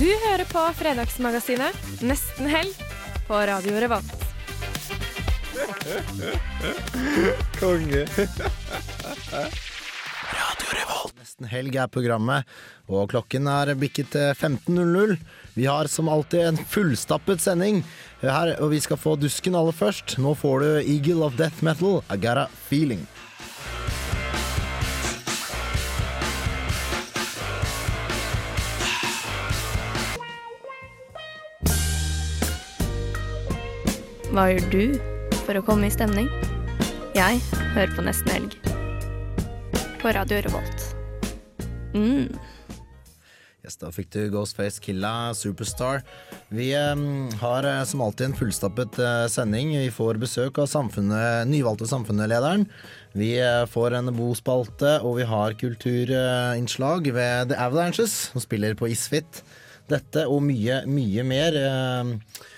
[0.00, 1.76] Du hører på Fredagsmagasinet
[2.08, 2.72] Nesten helg
[3.26, 4.22] på Radio Revolt.
[7.58, 8.06] Konge.
[10.30, 11.12] Radio Revolt.
[11.20, 12.48] Nesten helg er programmet,
[12.88, 15.18] og klokken er bikket til 15.00.
[15.60, 17.84] Vi har som alltid en fullstappet sending
[18.24, 20.16] her, og vi skal få dusken aller først.
[20.16, 23.04] Nå får du Eagle of Death Metal, I Got a Feeling.
[34.40, 36.30] Hva gjør du for å komme i stemning?
[37.12, 37.42] Jeg
[37.74, 38.54] hører på Nesten helg.
[40.00, 40.84] På Radio Revolt.
[41.92, 42.30] Mm.
[43.60, 46.00] Yes, da fikk du Ghostface Killa Superstar.
[46.48, 47.02] Vi eh,
[47.42, 49.74] har som alltid en fullstappet eh, sending.
[49.76, 50.72] Vi får besøk av
[51.44, 52.64] nyvalgte samfunnslederen.
[53.12, 58.88] Vi eh, får en bospalte, og vi har kulturinnslag ved The Avalanches, som spiller på
[58.88, 59.44] Isfit.
[59.92, 61.60] Dette og mye, mye mer.
[61.60, 62.48] Eh,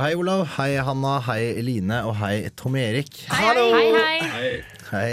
[0.00, 0.46] Hei, Olav.
[0.56, 1.18] Hei, Hanna.
[1.26, 1.98] Hei, Eline.
[2.08, 3.18] Og hei, Tom Erik.
[3.28, 3.88] Hei, hei,
[4.32, 4.52] hei.
[4.88, 5.10] Hei.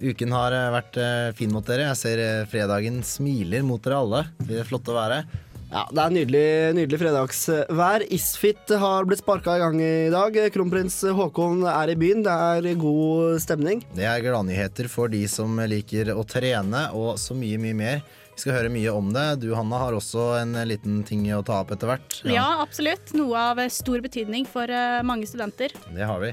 [0.00, 1.90] Uken har eh, vært eh, fin mot dere.
[1.90, 4.22] Jeg ser eh, fredagen smiler mot dere alle.
[4.48, 5.18] Det er flott å være.
[5.66, 6.46] Ja, det er nydelig,
[6.78, 8.06] nydelig fredagsvær.
[8.16, 10.40] Isfit har blitt sparka i gang i dag.
[10.56, 12.24] Kronprins Haakon er i byen.
[12.24, 13.84] Det er god stemning.
[13.92, 18.02] Det er gladnyheter for de som liker å trene, og så mye, mye mer.
[18.40, 19.22] Vi skal høre mye om det.
[19.42, 22.14] Du, Hanna, har også en liten ting å ta opp etter hvert.
[22.24, 23.12] Ja, absolutt.
[23.12, 25.74] Noe av stor betydning for eh, mange studenter.
[25.92, 26.30] Det har vi.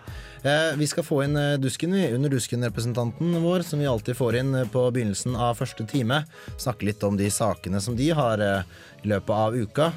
[0.47, 2.05] Eh, vi skal få inn eh, Dusken, vi.
[2.15, 6.21] Under Dusken-representanten vår, som vi alltid får inn på begynnelsen av første time.
[6.55, 9.91] Snakke litt om de sakene som de har i løpet av uka.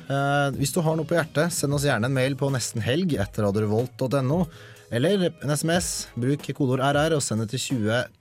[0.59, 4.47] Hvis du har noe på hjertet, send oss gjerne en mail på nestenhelg etter radiorevolt.no.
[4.91, 6.09] Eller en SMS.
[6.19, 7.71] Bruk kodeord RR og send det til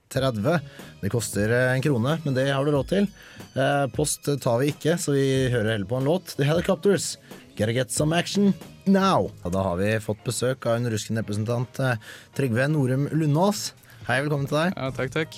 [0.09, 0.59] 2030.
[1.02, 3.08] Det koster en krone, men det har du råd til.
[3.53, 6.36] Eh, Post tar vi ikke, så vi hører heller på en låt.
[6.38, 7.18] The Helicopters.
[7.58, 8.53] Gotta get some action
[8.86, 9.30] now.
[9.44, 11.96] Og da har vi fått besøk av en russisk-representant, eh,
[12.38, 13.74] Trygve Norum Lundås.
[14.08, 14.74] Hei, velkommen til deg.
[14.74, 15.36] Ja, takk, takk.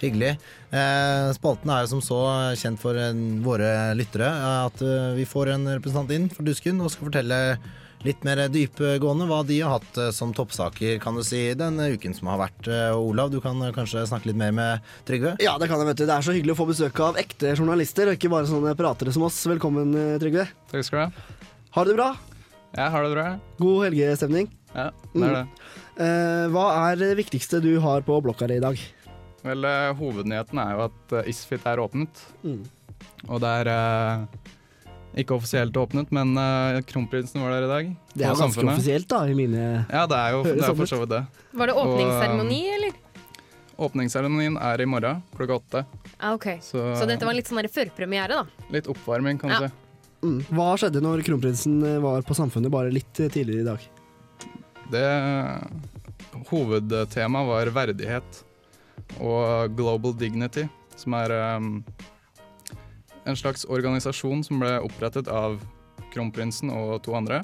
[0.00, 0.32] Hyggelig.
[0.72, 2.18] Eh, spalten er jo som så
[2.58, 2.98] kjent for
[3.44, 4.26] våre lyttere
[4.66, 4.82] at
[5.14, 7.58] vi får en representant inn for Dusken og skal fortelle
[8.06, 12.14] litt mer dypgående hva de har hatt eh, som toppsaker kan du si, denne uken
[12.16, 12.68] som har vært.
[12.70, 15.34] Eh, Olav, du kan eh, kanskje snakke litt mer med Trygve?
[15.42, 16.06] Ja, det kan jeg, vet du.
[16.06, 19.14] Det er så hyggelig å få besøk av ekte journalister, og ikke bare sånne pratere
[19.14, 19.40] som oss.
[19.50, 20.46] Velkommen, eh, Trygve.
[20.72, 21.48] Takk skal du ha.
[21.76, 22.12] Har du det bra?
[22.76, 23.26] Jeg har det bra.
[23.58, 24.52] God helgestemning.
[24.74, 25.44] Ja, det er det.
[25.98, 28.78] Eh, hva er det viktigste du har på blokka di i dag?
[29.46, 32.22] Vel, eh, hovednyheten er jo at eh, Isfit er åpnet.
[32.44, 32.62] Mm.
[33.28, 34.48] Og det er eh,
[35.16, 37.88] ikke offisielt åpnet, men uh, kronprinsen var der i dag.
[38.14, 38.72] Det er ganske Samfunnet.
[38.76, 41.22] offisielt, da, i mine Ja, det er jo det er for så vidt det.
[41.58, 42.92] Var det åpningsseremoni, eller?
[43.78, 45.84] Åpningsseremonien er i morgen klokka åtte.
[46.18, 46.46] Ah, ok.
[46.60, 48.64] Så, Så dette var litt sånn der førpremiere, da?
[48.74, 49.68] litt oppvarming, kan du Ja.
[49.68, 50.26] si.
[50.26, 50.40] mm.
[50.50, 53.86] Hva skjedde når kronprinsen eh, var på Samfunnet bare litt eh, tidligere i dag?
[54.90, 55.06] Det
[56.48, 58.42] Hovedtemaet var verdighet
[59.22, 60.66] og global dignity,
[60.98, 61.84] som er um,
[63.28, 65.58] en slags organisasjon som ble opprettet av
[66.14, 67.42] kronprinsen og to andre.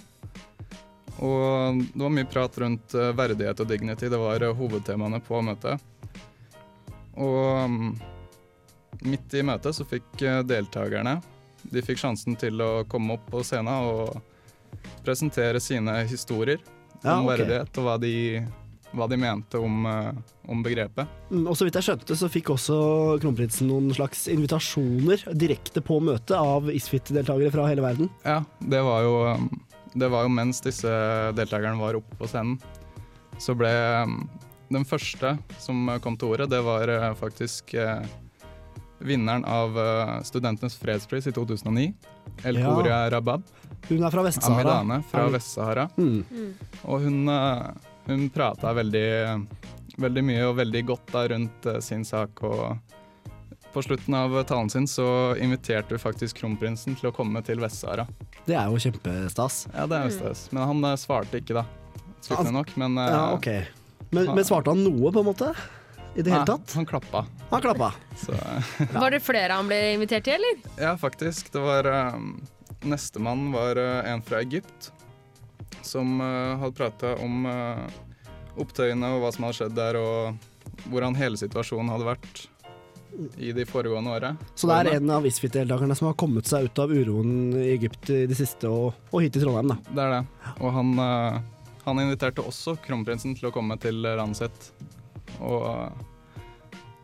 [1.23, 5.43] Og det var mye prat rundt eh, verdighet og dignity, det var eh, hovedtemaene på
[5.47, 5.83] møtet.
[7.15, 7.93] Og um,
[9.07, 11.21] midt i møtet så fikk eh, deltakerne
[11.73, 14.19] de fikk sjansen til å komme opp på scenen og
[15.05, 16.61] presentere sine historier
[17.03, 17.31] Ja, om ok.
[17.35, 18.15] verdighet og hva de,
[18.95, 20.13] hva de mente om, eh,
[20.49, 21.11] om begrepet.
[21.31, 22.79] Mm, og så vidt jeg skjønte, så fikk også
[23.23, 28.11] kronprinsen noen slags invitasjoner direkte på møtet av Isfit-deltakere fra hele verden.
[28.25, 29.15] Ja, det var jo,
[29.95, 30.95] det var jo mens disse
[31.37, 32.59] deltakerne var oppe på scenen.
[33.43, 33.71] Så ble
[34.07, 34.21] um,
[34.71, 38.05] den første som kom til ordet, det var eh, faktisk eh,
[39.05, 41.89] vinneren av eh, Studentenes fredspris i 2009.
[42.45, 42.71] El Ja.
[42.75, 43.43] Koria Rabab.
[43.89, 44.79] Hun er fra Vest-Sahara.
[44.81, 45.89] Amidane fra Vest-Sahara.
[45.99, 46.55] Mm.
[46.85, 49.07] Og hun, eh, hun prata veldig,
[50.01, 52.43] veldig mye og veldig godt da rundt eh, sin sak.
[52.45, 52.77] Og
[53.75, 55.07] på slutten av talen sin så
[55.43, 58.07] inviterte hun faktisk kronprinsen til å komme til Vest-Sahara.
[58.47, 59.65] Det er jo kjempestas.
[59.73, 60.45] Ja, det er jo stas.
[60.55, 61.65] Men han eh, svarte ikke, da.
[62.21, 62.75] Skuffende nok.
[62.81, 63.49] Men eh, Ja, ok.
[64.15, 65.51] Men, men svarte han noe, på en måte?
[66.15, 66.75] I det hele nei, tatt?
[66.79, 67.25] han klappa.
[67.51, 67.89] Han klappa.
[68.21, 68.35] Så
[68.93, 70.61] Var det flere han ble invitert til, eller?
[70.79, 71.51] ja, faktisk.
[71.51, 72.37] Det var, um,
[72.87, 74.93] nestemann var uh, en fra Egypt,
[75.83, 77.85] som eh, hadde prata om eh,
[78.61, 82.45] opptøyene og hva som hadde skjedd der, og hvordan hele situasjonen hadde vært
[83.39, 84.33] i de foregående åra.
[84.59, 88.11] Så det er en av Isfit-deltakerne som har kommet seg ut av uroen i Egypt
[88.11, 89.77] i det siste, og, og hit til Trondheim, da.
[89.91, 90.55] Det er det.
[90.57, 91.39] Og han, eh,
[91.85, 94.73] han inviterte også kronprinsen til å komme til Ranset.
[95.45, 95.65] Og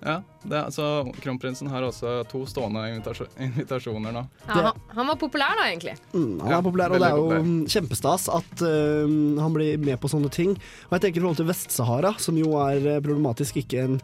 [0.01, 0.87] ja, det, altså,
[1.21, 4.23] kronprinsen har også to stående invitasjon, invitasjoner nå.
[4.47, 5.97] Ja, han, han var populær da, egentlig.
[6.15, 9.13] Mm, han Ja, er populær, og det er jo veldig mm, kjempestas at uh,
[9.45, 10.55] han blir med på sånne ting.
[10.89, 14.01] Og jeg tenker i forhold til Vest-Sahara, som jo er øh, problematisk, ikke en,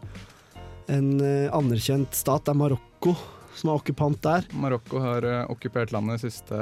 [0.93, 2.45] en øh, anerkjent stat.
[2.45, 3.15] Det er Marokko
[3.57, 4.47] som er okkupant der.
[4.57, 6.55] Marokko har eh, okkupert landet de siste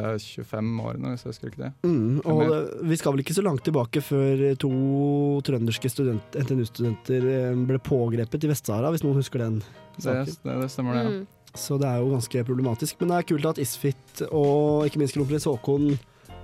[0.48, 1.72] 25 årene, hvis jeg husker ikke det.
[1.86, 2.60] Mm, og det,
[2.92, 4.74] vi skal vel ikke så langt tilbake før to
[5.48, 9.62] trønderske student, NTNU-studenter øh, ble pågrepet i Vest-Sahara, hvis noen husker den
[10.00, 10.32] saken.
[10.32, 11.06] det, det stemmer, det.
[11.06, 11.16] ja.
[11.16, 11.26] Mm.
[11.56, 13.00] Så det er jo ganske problematisk.
[13.00, 15.94] Men det er kult at Isfit og ikke minst kronprins Haakon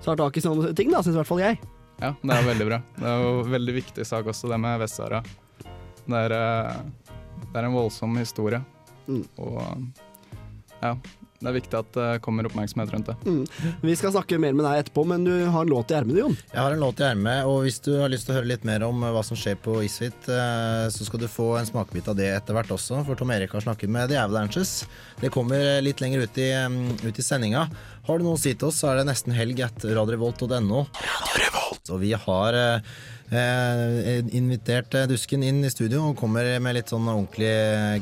[0.01, 1.59] tar tak i sånne ting, da, syns i hvert fall jeg.
[2.01, 2.79] Ja, det er veldig bra.
[2.95, 5.19] Det er jo en veldig viktig sak også, det med Vest-Sahara.
[6.01, 7.11] Det, er, eh,
[7.43, 8.61] det er en voldsom historie.
[9.05, 9.25] Mm.
[9.43, 9.59] Og
[10.81, 10.95] ja,
[11.41, 13.15] det er viktig at det kommer oppmerksomhet rundt det.
[13.25, 13.71] Mm.
[13.81, 16.35] Vi skal snakke mer med deg etterpå, men du har en låt i ermet, Jon.
[16.51, 18.67] Jeg har en låt i ermet, og hvis du har lyst til å høre litt
[18.67, 22.11] mer om eh, hva som skjer på Isfit, eh, så skal du få en smakebit
[22.13, 24.83] av det etter hvert også, for Tom Erik har snakket med The Avalanches.
[25.21, 27.65] Det kommer eh, litt lenger ut i, mm, ut i sendinga.
[28.07, 30.85] Har du noe å si til oss, så er det nesten helg etter radiorevolt.no.
[31.85, 32.91] Så vi har eh,
[33.33, 37.51] eh, invitert eh, Dusken inn i studio og kommer med litt sånn ordentlig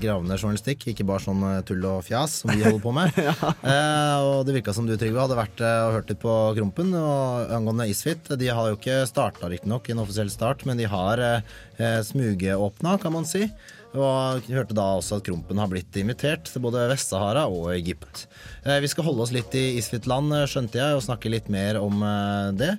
[0.03, 0.87] gravende journalistikk.
[0.91, 3.19] Ikke bare sånn eh, tull og fjas som vi holder på med.
[3.73, 7.55] eh, og det virka som du, Trygve, hadde vært og hørt litt på Krompen og
[7.55, 8.31] angående Isfit.
[8.39, 13.15] De har jo ikke starta riktignok en offisiell start, men de har eh, smugeåpna, kan
[13.15, 13.47] man si.
[13.97, 18.27] Og hørte da også at Krompen har blitt invitert til både Vest-Sahara og Egypt.
[18.61, 21.79] Eh, vi skal holde oss litt i Isfit-land, eh, skjønte jeg, og snakke litt mer
[21.81, 22.75] om eh, det.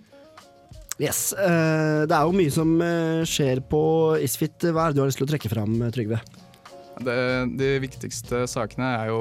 [1.00, 2.76] Yes, eh, Det er jo mye som
[3.26, 3.82] skjer på
[4.22, 4.68] Isfit.
[4.70, 6.20] Hva er det du har lyst til å trekke fram, Trygve?
[7.00, 7.16] det.
[7.56, 9.20] De viktigste sakene er jo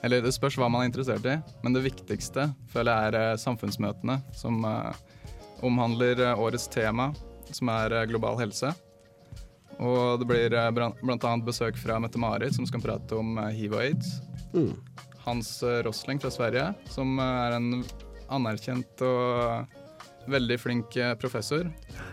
[0.00, 4.16] Eller det spørs hva man er interessert i, men det viktigste føler jeg er samfunnsmøtene,
[4.32, 4.62] som
[5.60, 7.10] omhandler årets tema,
[7.52, 8.72] som er global helse.
[9.78, 10.90] Og det blir bl.a.
[11.00, 14.18] blant annet besøk fra Mette-Marit, som skal prate om eh, hiv og aids.
[14.54, 14.72] Mm.
[15.26, 17.84] Hans eh, Rosling fra Sverige, som eh, er en
[18.34, 19.76] anerkjent og
[20.30, 21.66] veldig flink eh, professor.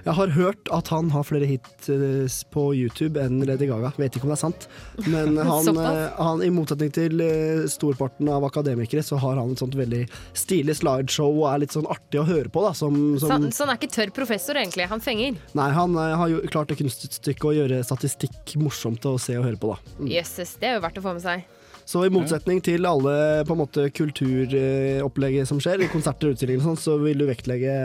[0.05, 3.91] Jeg har hørt at han har flere hit eh, på YouTube enn Lady Gaga.
[3.99, 4.67] Vet ikke om det er sant.
[5.05, 7.25] Men han, eh, han i motsetning til
[7.71, 10.03] storparten av akademikere, så har han et sånt veldig
[10.37, 12.65] stilig slideshow og er litt sånn artig å høre på.
[12.65, 14.89] da som, Så, som, så han er ikke tørr professor, egentlig.
[14.91, 15.39] Han fenger.
[15.57, 19.61] Nei, han har jo klart det kunststykket å gjøre statistikk morsomt å se og høre
[19.61, 19.95] på, da.
[19.99, 20.09] Mm.
[20.15, 21.45] Det er jo verdt å få med seg.
[21.85, 26.63] Så i motsetning til alle på en måte kulturopplegget som skjer, i konserter og utstillinger
[26.63, 27.75] og sånn, så vil du vektlegge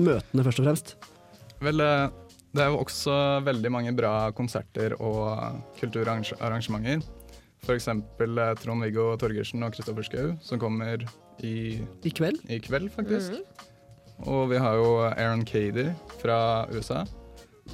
[0.00, 0.94] møtene først og fremst.
[1.60, 2.08] Vel, eh,
[2.56, 3.14] det er jo også
[3.44, 7.04] veldig mange bra konserter og kulturarrangementer.
[7.60, 7.90] F.eks.
[8.62, 11.04] Trond-Viggo Torgersen og Kristoffer Schou, som kommer
[11.44, 12.40] i, I kveld.
[12.48, 13.36] i kveld, faktisk.
[14.24, 15.90] Og vi har jo Aaron Cady
[16.20, 17.04] fra USA,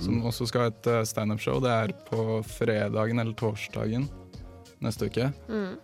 [0.03, 1.63] som også skal ha et eh, standup-show.
[1.63, 4.11] Det er på fredagen eller torsdagen
[4.85, 5.31] neste uke.
[5.49, 5.77] Mm.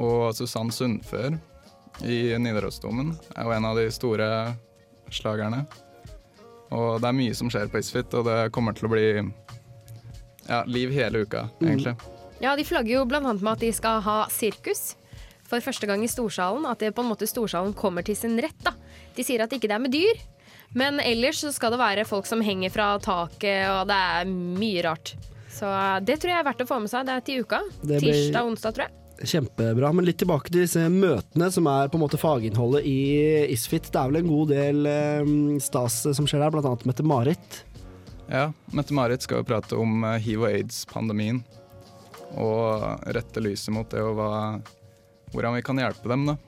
[0.00, 1.36] Og Susann Sundfør
[2.06, 4.28] i Nidarosdomen er jo en av de store
[5.10, 5.64] slagerne.
[6.70, 9.06] Og det er mye som skjer på Isfit, og det kommer til å bli
[10.46, 11.96] ja, liv hele uka, egentlig.
[12.40, 14.94] Ja, de flagger jo annet med at de skal ha sirkus.
[15.50, 16.64] For første gang i Storsalen.
[16.70, 18.56] At det på en måte Storsalen kommer til sin rett.
[18.62, 18.72] da.
[19.16, 20.20] De sier at ikke det er med dyr.
[20.78, 24.84] Men ellers så skal det være folk som henger fra taket, og det er mye
[24.86, 25.16] rart.
[25.60, 25.68] Så
[26.06, 27.04] det tror jeg er verdt å få med seg.
[27.04, 27.60] Det er til uka.
[27.84, 28.96] Det Tirsdag og onsdag, tror jeg.
[29.30, 29.90] Kjempebra.
[29.92, 33.00] Men litt tilbake til disse møtene, som er på en måte faginnholdet i
[33.52, 33.90] Isfit.
[33.92, 37.60] Det er vel en god del eh, stas som skjer der, annet Mette-Marit.
[38.30, 41.42] Ja, Mette-Marit skal jo prate om eh, hiv- og aids-pandemien.
[42.40, 44.32] Og rette lyset mot det og hva,
[45.34, 46.38] hvordan vi kan hjelpe dem, da.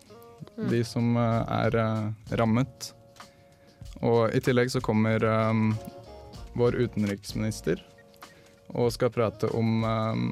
[0.73, 2.95] De som eh, er eh, rammet.
[4.01, 5.75] Og i tillegg så kommer um,
[6.59, 7.85] vår utenriksminister
[8.75, 10.25] og skal prate om eh,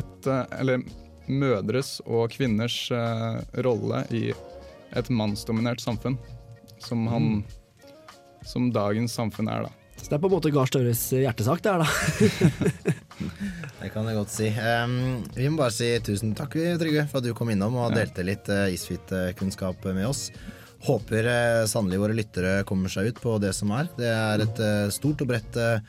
[0.00, 0.84] et eh, Eller
[1.28, 4.28] mødres og kvinners eh, rolle i
[4.96, 6.16] et mannsdominert samfunn.
[6.80, 7.42] Som han
[8.46, 9.74] Som dagens samfunn er, da.
[9.98, 12.94] Så det er på en måte Gahr Støres hjertesak, det her, da.
[13.80, 14.46] Det kan jeg godt si.
[14.54, 18.22] Um, vi må bare si tusen takk, Trygve, for at du kom innom og delte
[18.26, 20.28] litt uh, Isfit-kunnskap med oss.
[20.86, 23.88] Håper eh, sannelig våre lyttere kommer seg ut på det som er.
[23.98, 25.80] Det er et eh, stort og bredt eh,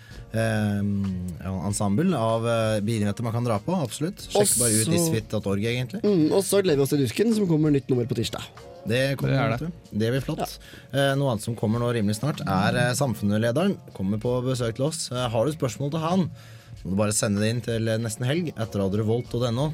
[1.46, 2.48] ensemble av
[2.82, 3.76] begivenheter man kan dra på.
[3.78, 4.24] Absolutt.
[4.26, 6.02] Sjekk bare ut Også- isfit.org, egentlig.
[6.04, 8.42] Mm, og så gleder vi oss til Dusken, som kommer nytt nummer på tirsdag.
[8.90, 9.72] Det kommer, Det er du.
[10.00, 10.58] Det blir flott.
[10.94, 13.78] Eh, noe annet som kommer nå rimelig snart, er eh, Samfunnslederen.
[13.94, 15.12] Kommer på besøk til oss.
[15.12, 16.26] Eh, har du spørsmål til han,
[16.84, 19.70] må du bare sende det inn til eh, nesten helg etter radiorevolt.no.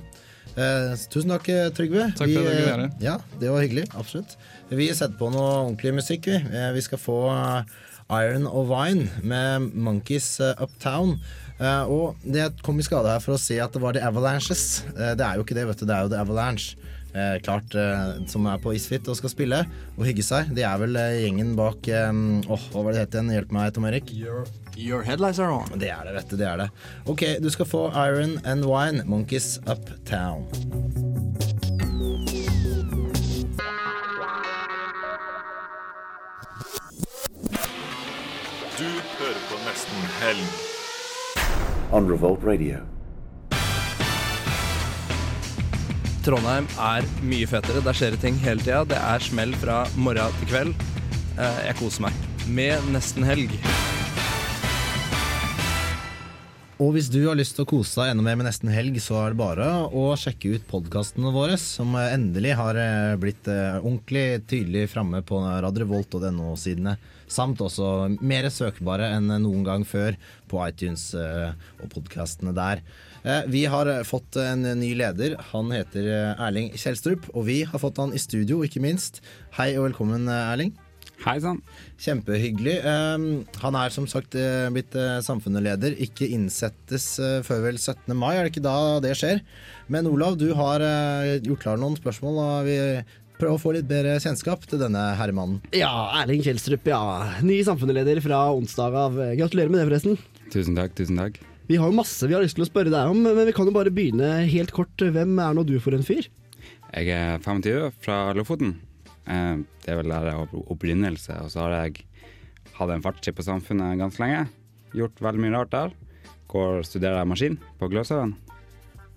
[0.56, 2.06] Eh, tusen takk, eh, Trygve.
[2.16, 3.00] Takk for Vi, kunne eh.
[3.04, 3.88] Ja, det var hyggelig.
[3.94, 4.38] Absolutt.
[4.72, 6.40] Vi setter på noe ordentlig musikk, vi.
[6.40, 7.76] Eh, vi skal få eh,
[8.24, 11.18] Iron og Vine med Monkeys Uptown.
[11.60, 14.84] Eh, og det kom i skade her for å si at det var The Avalanches.
[14.96, 15.88] Eh, det er jo ikke det, vet du.
[15.90, 16.76] Det er jo The Avalanche.
[17.16, 19.62] Eh, klart eh, Som er på Isfit og skal spille
[19.96, 20.52] og hygge seg.
[20.56, 23.34] Det er vel eh, gjengen bak eh, Åh, hva var det det het igjen?
[23.40, 24.12] Hjelp meg, Tom Erik.
[24.76, 25.80] Your headlights are on.
[25.80, 26.36] Det er det, vet du.
[26.38, 26.70] Det er det.
[27.08, 30.48] Ok, du skal få Iron and Wine, Monkeys Uptown.
[38.78, 38.88] Du
[39.20, 40.48] hører på Nesten Helg.
[41.96, 42.82] on Revolt Radio.
[46.26, 47.84] Trondheim er mye fetere.
[47.86, 48.82] Der skjer det ting hele tida.
[48.90, 50.74] Det er smell fra morgen til kveld.
[51.38, 52.14] Eh, Jeg koser meg.
[52.50, 53.54] Med nesten helg.
[56.76, 59.16] Og hvis du har lyst til å kose deg enda mer med Nesten Helg, så
[59.22, 64.42] er det bare å sjekke ut podkastene våre, som endelig har eh, blitt eh, ordentlig
[64.52, 66.98] tydelig framme på radrevolt.no-sidene.
[67.32, 70.20] Samt også mer søkbare enn noen gang før
[70.52, 72.84] på iTunes eh, og podkastene der.
[73.50, 75.40] Vi har fått en ny leder.
[75.56, 79.24] Han heter Erling Kjelstrup, og vi har fått han i studio, ikke minst.
[79.56, 80.76] Hei og velkommen, Erling.
[81.24, 81.62] Hei sann.
[82.02, 82.76] Kjempehyggelig.
[82.84, 83.26] Um,
[83.62, 85.96] han er som sagt eh, blitt uh, samfunnsleder.
[86.04, 88.12] Ikke innsettes eh, før vel 17.
[88.18, 89.40] mai, er det ikke da det skjer?
[89.92, 92.78] Men Olav, du har eh, gjort klar noen spørsmål, og vi
[93.40, 95.64] prøver å få litt bedre kjennskap til denne herremannen.
[95.76, 95.92] Ja,
[96.22, 97.02] Erling Kjelstrup, ja.
[97.46, 99.20] Ny samfunnsleder fra onsdag av.
[99.40, 100.50] Gratulerer med det, forresten.
[100.54, 101.40] Tusen takk, tusen takk.
[101.66, 103.66] Vi har jo masse vi har lyst til å spørre deg om, men vi kan
[103.66, 104.94] jo bare begynne helt kort.
[105.02, 106.28] Hvem er nå du for en fyr?
[106.94, 108.76] Jeg er 25 fra Lofoten.
[109.28, 112.06] Eh, Det er vel der jeg har opprinnelse, og så har jeg
[112.76, 114.48] hatt en fartstid på samfunnet ganske lenge.
[114.96, 115.94] Gjort veldig mye rart der.
[116.52, 118.36] Går og studerer maskin på Gløshaugen.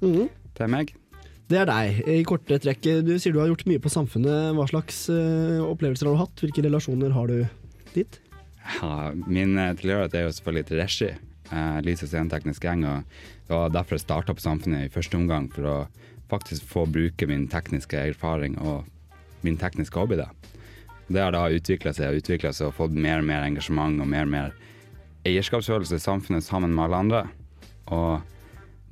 [0.03, 0.29] Mm.
[0.55, 0.95] Det er meg.
[1.49, 2.03] Det er deg.
[2.09, 4.53] I korte trekk, du sier du har gjort mye på samfunnet.
[4.57, 6.43] Hva slags eh, opplevelser har du hatt?
[6.45, 7.47] Hvilke relasjoner har du
[7.95, 8.19] dit?
[8.83, 11.11] Ja, min eh, tilhørighet er jo selvfølgelig til regi.
[11.81, 12.85] lys- og sceneteknisk gjeng.
[12.85, 13.05] Og
[13.49, 15.77] det var derfor jeg starta på Samfunnet i første omgang, for å
[16.29, 18.85] faktisk få bruke min tekniske erfaring og
[19.47, 20.17] min tekniske hobby.
[20.21, 20.29] da.
[21.09, 24.09] Det har da utvikla seg og utvikla seg og fått mer og mer engasjement og
[24.09, 24.53] mer og mer
[25.29, 27.25] eierskapsfølelse i samfunnet sammen med alle andre.
[27.89, 28.21] Og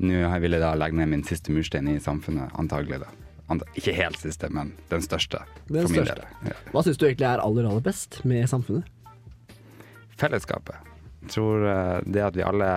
[0.06, 3.02] nå vil jeg da legge ned min siste murstein i samfunnet, antagelig.
[3.04, 3.12] da.
[3.78, 5.44] Ikke helt siste, men den største.
[5.68, 6.26] Den største.
[6.44, 6.56] Ja.
[6.72, 8.88] Hva syns du egentlig er aller, aller best med samfunnet?
[10.16, 10.76] fellesskapet.
[11.22, 12.70] Jeg tror eh, det at vi alle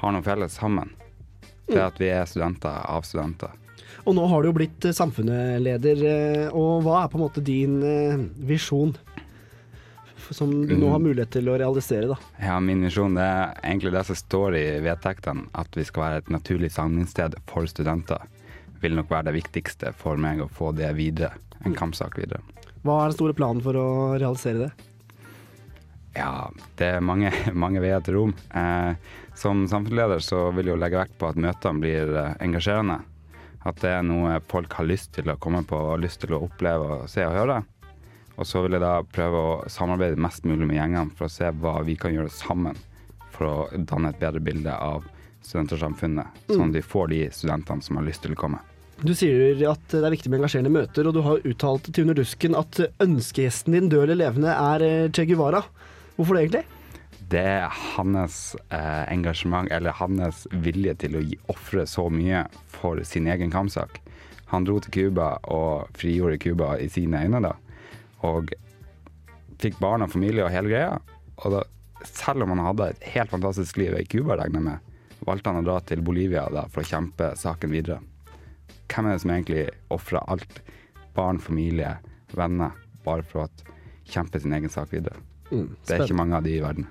[0.00, 0.94] har noe felles sammen.
[1.70, 3.54] Det at vi er studenter av studenter.
[4.04, 7.44] Og nå har du jo blitt eh, samfunnsleder, eh, og hva er på en måte
[7.44, 8.94] din eh, visjon?
[10.30, 12.16] Som du nå har mulighet til å realisere, da.
[12.38, 16.20] Ja, Min visjon det er egentlig det som står i vedtektene, at vi skal være
[16.22, 18.28] et naturlig samlingssted for studenter.
[18.80, 21.34] Vil nok være det viktigste for meg å få det videre.
[21.66, 22.44] En kampsak videre.
[22.86, 24.70] Hva er den store planen for å realisere det?
[26.14, 26.46] Ja,
[26.78, 27.34] det er mange,
[27.66, 28.36] mange veier til rom.
[28.54, 28.94] Eh,
[29.34, 33.00] som samfunnsleder så vil jeg jo legge vekt på at møtene blir engasjerende.
[33.68, 36.44] At det er noe folk har lyst til å komme på og lyst til å
[36.46, 37.60] oppleve og se og høre.
[38.40, 41.50] Og så vil jeg da prøve å samarbeide mest mulig med gjengene for å se
[41.60, 42.78] hva vi kan gjøre sammen
[43.34, 45.04] for å danne et bedre bilde av
[45.44, 48.60] studentersamfunnet, sånn at vi får de studentene som har lyst til å komme.
[49.00, 52.18] Du sier at det er viktig med engasjerende møter, og du har uttalt til Under
[52.20, 55.62] dusken at ønskegjesten din, død eller levende, er eh, Che Guevara.
[56.18, 56.79] Hvorfor det egentlig?
[57.30, 63.28] Det er hans eh, engasjement, eller hans vilje til å ofre så mye for sin
[63.30, 64.00] egen kampsak.
[64.50, 67.54] Han dro til Cuba og frigjorde Cuba i sine øyne, da.
[68.26, 68.50] Og
[69.62, 70.98] fikk barn og familie og hele greia.
[71.44, 71.64] Og da,
[72.08, 74.92] selv om han hadde et helt fantastisk liv i Cuba, regner jeg med,
[75.28, 78.00] valgte han å dra til Bolivia da, for å kjempe saken videre.
[78.90, 80.62] Hvem er det som egentlig ofrer alt?
[81.14, 81.98] Barn, familie,
[82.34, 82.74] venner,
[83.06, 83.74] bare for å
[84.10, 85.20] kjempe sin egen sak videre.
[85.50, 86.90] Mm, det er ikke mange av de i verden.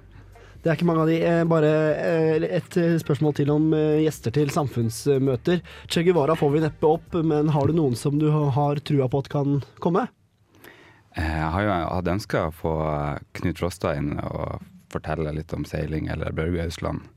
[0.59, 1.17] Det er ikke mange av de.
[1.23, 3.69] Eh, Bare eh, et eh, spørsmål til om
[4.03, 5.61] gjester til samfunnsmøter.
[5.87, 9.21] Che Guevara får vi neppe opp, men har du noen som du har trua på
[9.23, 10.09] at kan komme?
[11.15, 12.73] Jeg har jo hatt ønska å få
[13.39, 14.59] Knut Rostad inn og
[14.91, 17.07] fortelle litt om seiling eller Børge-Ausland,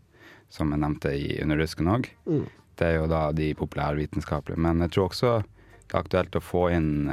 [0.53, 2.09] som jeg nevnte i Under rusken òg.
[2.31, 2.47] Mm.
[2.79, 4.63] Det er jo da de populærvitenskapelige.
[4.63, 7.11] Men jeg tror også det er aktuelt å få inn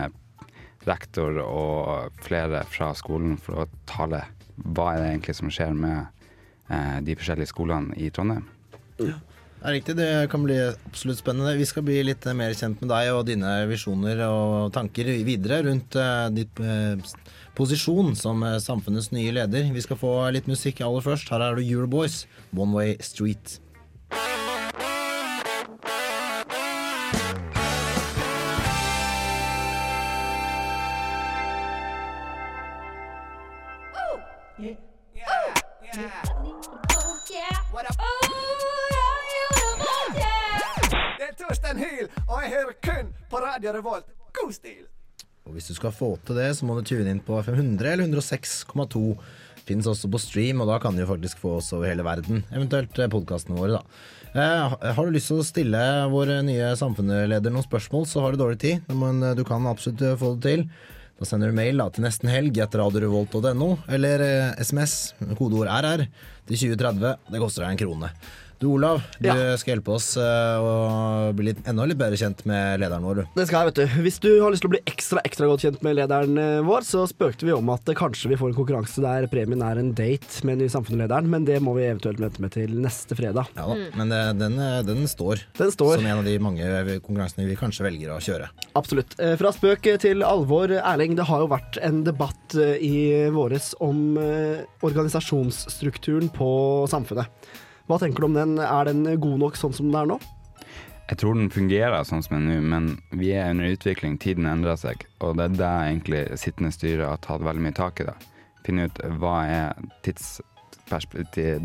[0.87, 4.23] rektor og flere fra skolen for å tale
[4.59, 6.18] hva er det egentlig som skjer med
[6.69, 8.45] de forskjellige skolene i Trondheim.
[9.59, 11.57] Det er riktig, det kan bli absolutt spennende.
[11.59, 15.57] Vi skal bli litt eh, mer kjent med deg og dine visjoner og tanker videre
[15.65, 16.95] rundt eh, ditt eh,
[17.57, 19.67] posisjon som eh, samfunnets nye leder.
[19.75, 21.27] Vi skal få litt musikk aller først.
[21.33, 22.21] Her er du Euroboys,
[22.55, 23.57] One Way Street.
[45.69, 49.03] Du skal få til det, så må du tune inn på 500 eller 106,2.
[49.69, 52.41] Fins også på stream, og da kan du faktisk få oss over hele verden.
[52.49, 54.05] Eventuelt podkastene våre, da.
[54.29, 58.41] Eh, har du lyst til å stille vår nye samfunnsleder noen spørsmål, så har du
[58.41, 60.65] dårlig tid, men eh, du kan absolutt eh, få det til.
[61.19, 66.05] Da sender du mail da, til nesten helg etter radiorevolt.no, eller eh, SMS kodeord RR
[66.47, 67.25] til 2030.
[67.33, 68.13] Det koster deg en krone.
[68.59, 72.81] Du Olav, du skal hjelpe oss eh, å bli litt, enda litt bedre kjent med
[72.81, 73.21] lederen vår.
[73.31, 74.01] Det skal jeg, vet du.
[74.03, 76.83] Hvis du har lyst til å bli ekstra ekstra godt kjent med lederen eh, vår,
[76.83, 79.93] så spøkte vi om at eh, kanskje vi får en konkurranse der premien er en
[79.95, 83.47] date med den nye samfunnslederen, men det må vi eventuelt vente med til neste fredag.
[83.55, 85.95] Ja da, Men eh, den, den, står, Den står.
[86.01, 86.67] som en av de mange
[87.05, 88.51] konkurransene vi kanskje velger å kjøre.
[88.75, 89.15] Absolutt.
[89.39, 91.15] Fra spøk til alvor, Erling.
[91.15, 94.19] Det har jo vært en debatt i våres om
[94.83, 96.51] organisasjonsstrukturen på
[96.91, 97.31] samfunnet.
[97.89, 98.59] Hva tenker du om den?
[98.61, 100.19] Er den god nok sånn som den er nå?
[101.09, 104.45] Jeg tror den fungerer sånn som den er nå, men vi er under utvikling, tiden
[104.45, 105.07] endrer seg.
[105.25, 108.05] Og det er det egentlig sittende styre har tatt veldig mye tak i.
[108.11, 108.13] da.
[108.67, 109.73] Finne ut hva er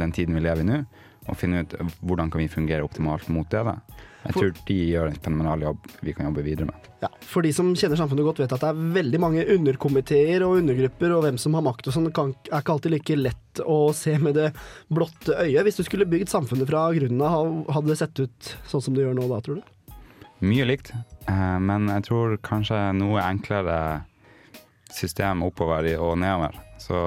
[0.00, 0.80] den tiden vi lever i nå,
[1.28, 3.60] og finne ut hvordan kan vi fungere optimalt mot det.
[3.68, 3.76] da.
[4.24, 6.86] Jeg tror de gjør en fenomenal jobb vi kan jobbe videre med.
[7.02, 10.62] Ja, For de som kjenner samfunnet godt, vet at det er veldig mange underkomiteer og
[10.62, 13.78] undergrupper, og hvem som har makt og sånn, kan, er ikke alltid like lett å
[13.96, 14.48] se med det
[14.88, 15.60] blotte øyet.
[15.66, 19.04] Hvis du skulle bygd samfunnet fra grunnen av, hadde det sett ut sånn som det
[19.04, 19.70] gjør nå da, tror du?
[20.44, 20.90] Mye likt,
[21.30, 23.76] eh, men jeg tror kanskje noe enklere
[24.94, 26.56] system oppover og nedover.
[26.80, 26.98] Så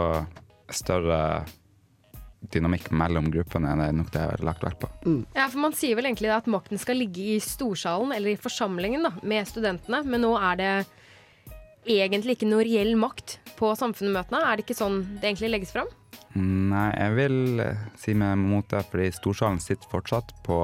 [0.73, 1.45] større
[2.53, 4.89] dynamikk mellom gruppene er nok det jeg har lagt vekt på.
[5.35, 9.07] Ja, for Man sier vel egentlig at makten skal ligge i storsalen, eller i forsamlingen,
[9.07, 10.03] da, med studentene.
[10.05, 10.71] Men nå er det
[11.87, 14.43] egentlig ikke noe reell makt på samfunnsmøtene.
[14.43, 15.89] Er det ikke sånn det egentlig legges fram?
[16.37, 20.61] Nei, jeg vil eh, si meg mot det, fordi storsalen sitter fortsatt på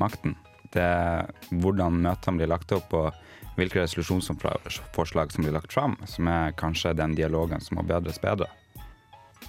[0.00, 0.36] makten.
[0.70, 1.30] Det er
[1.62, 3.16] hvordan møtene blir lagt opp og
[3.58, 8.48] hvilke resolusjonsforslag som blir lagt fram, som er kanskje den dialogen som må bedres bedre.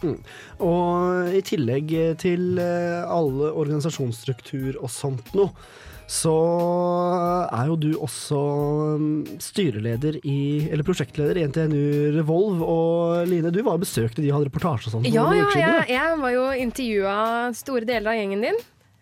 [0.01, 0.17] Mm.
[0.65, 5.53] Og i tillegg til eh, alle organisasjonsstruktur og sånt noe,
[6.11, 6.33] så
[7.55, 8.39] er jo du også
[8.99, 12.65] mm, styreleder i, eller prosjektleder i NTNU Revolv.
[12.65, 15.07] Og Line, du var og besøkte de og hadde reportasje og sånn.
[15.07, 17.15] Ja, ja, jeg, jeg var jo intervjua
[17.55, 18.61] store deler av gjengen din.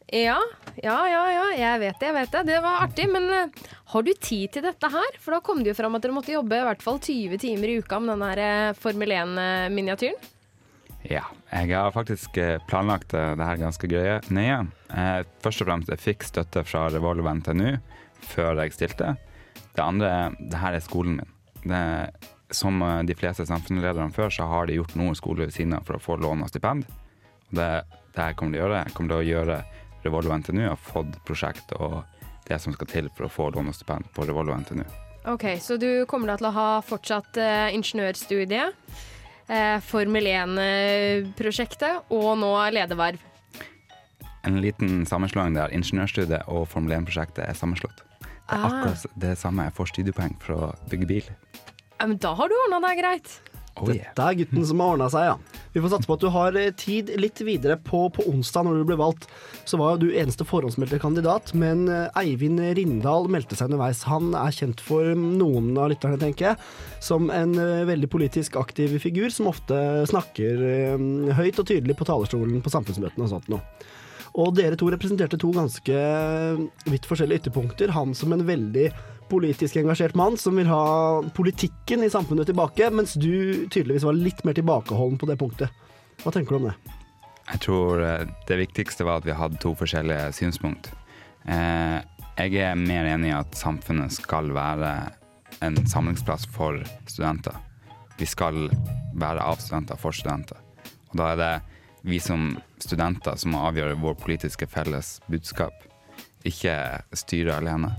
[0.09, 0.38] Ja,
[0.81, 2.43] ja, ja, ja, jeg vet det, jeg vet det.
[2.49, 3.05] Det var artig.
[3.13, 5.21] Men eh, har du tid til dette her?
[5.21, 7.73] For da kom det jo fram at dere måtte jobbe i hvert fall 20 timer
[7.73, 10.29] i uka med den her eh, Formel 1-miniatyren.
[11.07, 14.65] Ja, jeg har faktisk eh, planlagt eh, det her ganske greie, nøye.
[14.91, 17.77] Eh, Først og fremst, jeg fikk støtte fra Revolve NTNU
[18.33, 19.13] før jeg stilte.
[19.75, 21.31] Det andre er, det her er skolen min.
[21.63, 21.79] Det,
[22.55, 25.95] som de fleste samfunnslederne før, så har de gjort noe skole ved siden av for
[25.99, 26.88] å få lån og stipend.
[27.49, 27.67] Og det,
[28.15, 28.79] det her kommer de å gjøre.
[28.88, 29.59] Jeg kommer til å gjøre
[30.03, 31.99] Revolve NTNU har fått prosjekt og
[32.49, 34.83] det som skal til for å få lån og stipend på Revolve NTNU.
[35.29, 39.07] Ok, Så du kommer da til å ha fortsatt eh, ingeniørstudie, eh,
[39.81, 43.17] Formel 1-prosjektet og nå lederverv.
[44.47, 48.03] En liten sammenslåing der ingeniørstudiet og Formel 1-prosjektet er sammenslått.
[48.21, 48.65] Det er Ah.
[48.65, 49.63] akkurat det samme.
[49.67, 51.23] Jeg får studiepoeng for å bygge bil.
[51.99, 53.39] Ja, men da har du ordna deg greit.
[53.77, 54.07] Oh, yeah.
[54.15, 55.35] Dette er gutten som har ordna seg, ja.
[55.73, 58.79] Vi får satse på at du har eh, tid litt videre på, på onsdag når
[58.79, 59.27] du ble valgt.
[59.69, 64.01] Så var jo du eneste forhåndsmeldte kandidat, men eh, Eivind Rindal meldte seg underveis.
[64.10, 66.62] Han er kjent for noen av lytterne, tenker jeg,
[67.05, 69.77] som en eh, veldig politisk aktiv figur som ofte
[70.10, 70.65] snakker
[71.38, 73.62] høyt og tydelig på talerstolen på samfunnsmøtene og sånt noe.
[74.39, 76.01] Og dere to representerte to ganske
[76.89, 77.93] vidt forskjellige ytterpunkter.
[77.95, 78.89] Han som en veldig
[79.29, 84.43] politisk engasjert mann som vil ha politikken i samfunnet tilbake, mens du tydeligvis var litt
[84.47, 85.85] mer tilbakeholden på det punktet.
[86.23, 86.75] Hva tenker du om det?
[87.49, 90.91] Jeg tror eh, det viktigste var at vi hadde to forskjellige synspunkt.
[91.49, 91.97] Eh,
[92.39, 94.91] jeg er mer enig i at samfunnet skal være
[95.65, 96.77] en samlingsplass for
[97.09, 97.55] studenter.
[98.19, 98.69] Vi skal
[99.19, 100.59] være av studenter for studenter.
[101.09, 101.53] Og da er det
[102.07, 105.73] vi som studenter som må vår politiske felles budskap,
[106.47, 106.75] ikke
[107.17, 107.91] styret alene.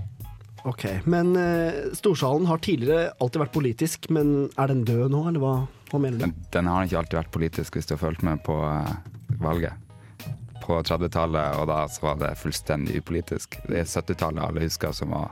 [0.63, 5.41] Ok, men eh, Storsalen har tidligere alltid vært politisk, men er den død nå, eller
[5.41, 5.53] hva,
[5.89, 6.43] hva mener du?
[6.53, 8.91] Den har ikke alltid vært politisk hvis du har fulgt med på eh,
[9.41, 9.73] valget.
[10.61, 13.57] på 30-tallet, og da så var det fullstendig upolitisk.
[13.65, 15.31] Det er 70-tallet alle husker som var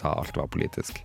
[0.00, 1.02] da alt var politisk.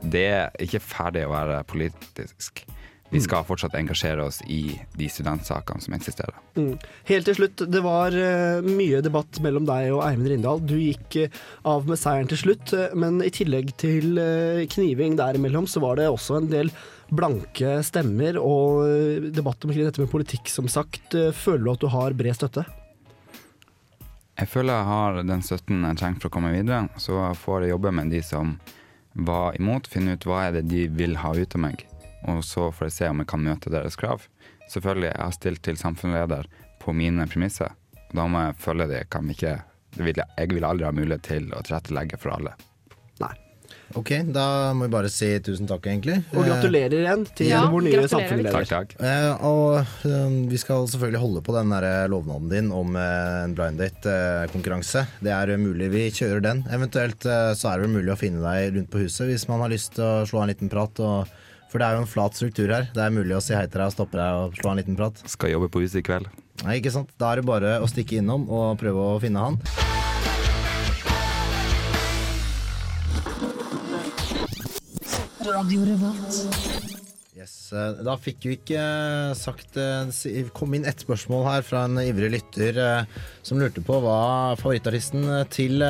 [0.00, 2.62] Det er ikke ferdig å være politisk.
[3.10, 4.60] Vi skal fortsatt engasjere oss i
[4.94, 6.36] de studentsakene som eksisterer.
[6.54, 6.76] Mm.
[7.08, 10.62] Helt til slutt, det var eh, mye debatt mellom deg og Eivind Rindal.
[10.62, 15.16] Du gikk eh, av med seieren til slutt, eh, men i tillegg til kniving kniving
[15.18, 16.70] derimellom, så var det også en del
[17.10, 21.16] blanke stemmer og debatt omkring dette med politikk, som sagt.
[21.34, 22.64] Føler du at du har bred støtte?
[24.38, 26.86] Jeg føler jeg har den støtten jeg trenger for å komme videre.
[27.02, 28.54] Så får jeg jobbe med de som
[29.12, 31.89] var imot, finne ut hva er det de vil ha ut av meg.
[32.28, 34.26] Og så får jeg se om jeg kan møte deres krav.
[34.70, 36.44] Selvfølgelig, jeg har stilt til samfunnsleder
[36.82, 37.72] på mine premisser.
[38.10, 38.98] Og da må jeg følge de.
[39.00, 39.54] Jeg, kan ikke,
[39.96, 42.52] vil, jeg- jeg vil aldri ha mulighet til å tilrettelegge for alle.
[43.20, 43.32] Nei.
[43.98, 46.20] Ok, da må vi bare si tusen takk, egentlig.
[46.34, 48.54] Og gratulerer igjen til vår nye samfunnsleder.
[48.54, 48.94] Takk, takk.
[49.02, 53.44] Eh, og eh, vi skal selvfølgelig holde på den der eh, lovnaden din om eh,
[53.48, 55.06] en blind date-konkurranse.
[55.22, 56.62] det er mulig vi kjører den.
[56.70, 59.60] Eventuelt eh, så er det vel mulig å finne deg rundt på huset hvis man
[59.64, 61.02] har lyst til å slå en liten prat.
[61.02, 61.26] Og,
[61.70, 62.88] for det er jo en flat struktur her.
[62.94, 64.98] Det er mulig å si hei til deg og stoppe deg og slå en liten
[64.98, 65.22] prat.
[65.30, 66.26] Skal jobbe på huset i kveld.
[66.64, 67.12] Nei, ikke sant?
[67.20, 69.60] Da er det bare å stikke innom og prøve å finne han.
[77.40, 81.86] Yes, eh, Da fikk vi ikke eh, sagt eh, kom inn ett spørsmål her fra
[81.88, 82.76] en ivrig lytter
[83.46, 85.80] som lurte på hva favorittartisten til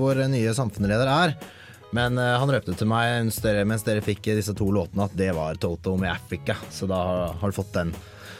[0.00, 1.36] vår nye samfunnsleder er.
[1.96, 5.16] Men uh, han røpte til meg mens dere, mens dere fikk disse to låtene at
[5.16, 7.94] det var Toto med Africa, så da har, har du fått den.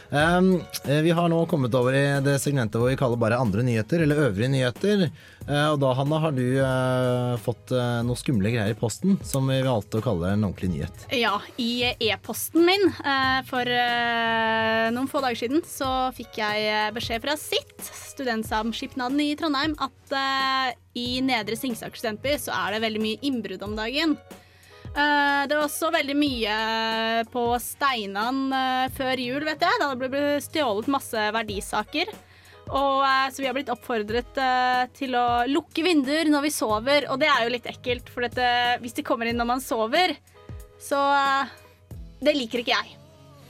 [0.09, 4.01] Um, vi har nå kommet over i det segmentet hvor vi kaller bare andre nyheter,
[4.01, 5.03] eller øvrige nyheter.
[5.45, 9.45] Uh, og da, Hanna, har du uh, fått uh, noen skumle greier i posten som
[9.49, 11.05] vi valgte å kalle en ordentlig nyhet.
[11.13, 12.89] Ja, i e-posten min
[13.49, 13.69] for
[14.93, 17.77] noen få dager siden så fikk jeg beskjed fra sitt,
[18.09, 23.77] Studentsamskipnaden i Trondheim, at i Nedre Singsaker studentby så er det veldig mye innbrudd om
[23.77, 24.17] dagen.
[24.89, 26.55] Eh, det var også veldig mye
[27.29, 32.11] på Steinan eh, før jul, vet jeg, da det ble stjålet masse verdisaker.
[32.69, 34.41] Og, eh, så vi har blitt oppfordret
[34.97, 38.51] til å lukke vinduer når vi sover, og det er jo litt ekkelt, for dette,
[38.83, 40.17] hvis de kommer inn når man sover,
[40.79, 40.99] så
[42.19, 42.95] Det liker ikke jeg.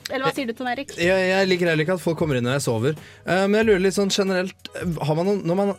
[0.10, 0.92] Eller hva sier du, Tom Erik?
[0.98, 3.00] Jeg, jeg liker heller ikke at folk kommer inn når jeg sover.
[3.26, 5.72] Men jeg lurer litt sånn generelt har man noen, Når man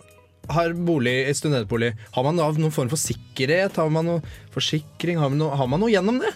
[0.54, 3.78] har bolig studentbolig, har man da noen form for sikkerhet?
[3.80, 4.22] Har man noe
[4.54, 5.20] forsikring?
[5.20, 6.32] Har man noe, har man noe gjennom det?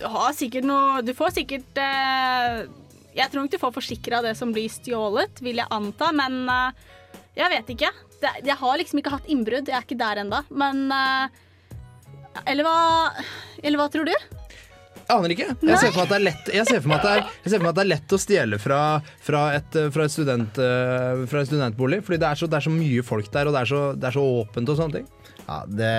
[0.00, 2.64] Du har sikkert noe Du får sikkert eh,
[3.14, 6.90] Jeg tror nok du får forsikra det som blir stjålet, vil jeg anta, men eh,
[7.38, 7.88] jeg vet ikke.
[8.22, 11.40] Jeg har liksom ikke hatt innbrudd, jeg er ikke der ennå, men eh,
[12.46, 12.76] Eller hva
[13.62, 14.14] Eller hva tror du?
[15.12, 15.48] Aner ikke.
[15.62, 17.24] Jeg ser for meg at det er lett, jeg ser for meg at det er,
[17.44, 18.82] jeg ser for meg at det er lett å stjele fra,
[19.28, 22.02] fra, et, eh, fra, et student, eh, fra en studentbolig.
[22.06, 24.08] Fordi det er, så, det er så mye folk der, og det er så, det
[24.10, 25.10] er så åpent og sånne ting.
[25.42, 25.92] Ja, det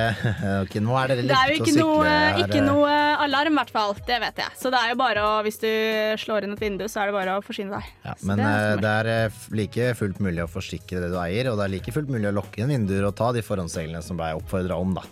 [0.63, 2.93] ok, Nå er dere Det er litt ikke å noe, er jo ikke noe
[3.25, 3.95] alarm, i hvert fall.
[4.07, 4.55] Det vet jeg.
[4.59, 5.69] Så det er jo bare å Hvis du
[6.23, 7.91] slår inn et vindu, så er det bare å forsyne deg.
[8.07, 11.19] Ja, men det er eh, det er eh, like fullt mulig å forsikre det du
[11.21, 14.03] eier, og det er like fullt mulig å lokke inn vinduer og ta de forhåndsreglene
[14.05, 14.95] som ble oppfordra om.
[14.97, 15.05] da.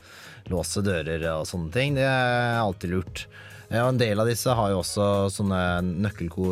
[0.52, 2.00] Låse dører og sånne ting.
[2.00, 3.26] Det er alltid lurt.
[3.72, 5.62] Ja, en del av disse har jo også sånne
[6.04, 6.52] nøkkelko...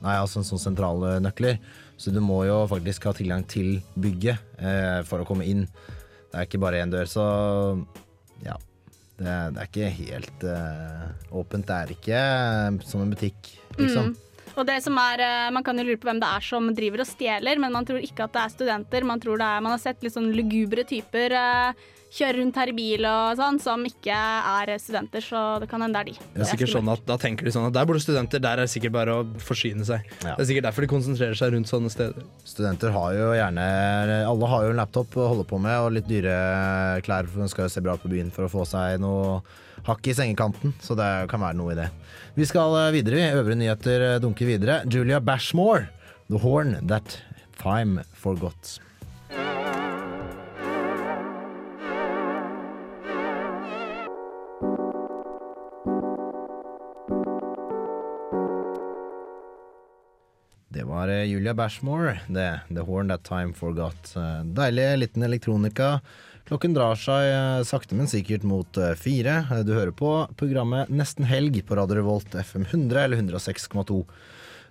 [0.00, 1.58] Nei, altså sånne sentrale nøkler.
[2.00, 5.66] Så du må jo faktisk ha tilgang til bygget eh, for å komme inn.
[6.30, 7.26] Det er ikke bare én dør, så
[8.40, 8.56] ja.
[9.20, 11.68] Det, det er ikke helt eh, åpent.
[11.68, 14.14] Det er ikke eh, som en butikk, liksom.
[14.14, 14.26] Mm.
[14.56, 17.04] Og det som er, eh, Man kan jo lure på hvem det er som driver
[17.04, 19.06] og stjeler, men man tror ikke at det er studenter.
[19.06, 22.70] Man tror det er, man har sett litt sånn lugubre typer eh, kjøre rundt her
[22.72, 26.30] i bil og sånn, som ikke er studenter, så det kan hende det er de.
[26.34, 28.58] Det er sikkert sånn at Da tenker de sånn at der bor det studenter, der
[28.58, 30.04] er det sikkert bare å forsyne seg.
[30.24, 30.34] Ja.
[30.34, 32.26] Det er sikkert derfor de konsentrerer seg rundt sånne steder.
[32.46, 33.66] Studenter har jo gjerne
[34.26, 36.34] Alle har jo en laptop å holde på med, og litt dyre
[37.06, 39.40] klær, for de skal jo se bra på byen for å få seg noe
[39.86, 40.74] hakk i sengekanten.
[40.82, 41.88] Så det kan være noe i det.
[42.36, 43.16] Vi skal eh, videre.
[43.20, 43.40] vi.
[43.40, 44.82] Øvrige nyheter eh, dunker videre.
[44.90, 45.88] Julia Bashmore,
[46.28, 47.20] 'The Horn That
[47.62, 48.78] Time Forgot'.
[60.90, 62.60] Var eh, Julia Bashmore, det.
[62.68, 64.16] 'The Horn That Time Forgot'.
[64.16, 66.00] Eh, Deilig liten elektronika.
[66.48, 69.36] Klokken drar seg eh, sakte, men sikkert mot fire.
[69.66, 74.00] Du hører på programmet Nesten helg på Radio Revolt FM 100 eller 106,2.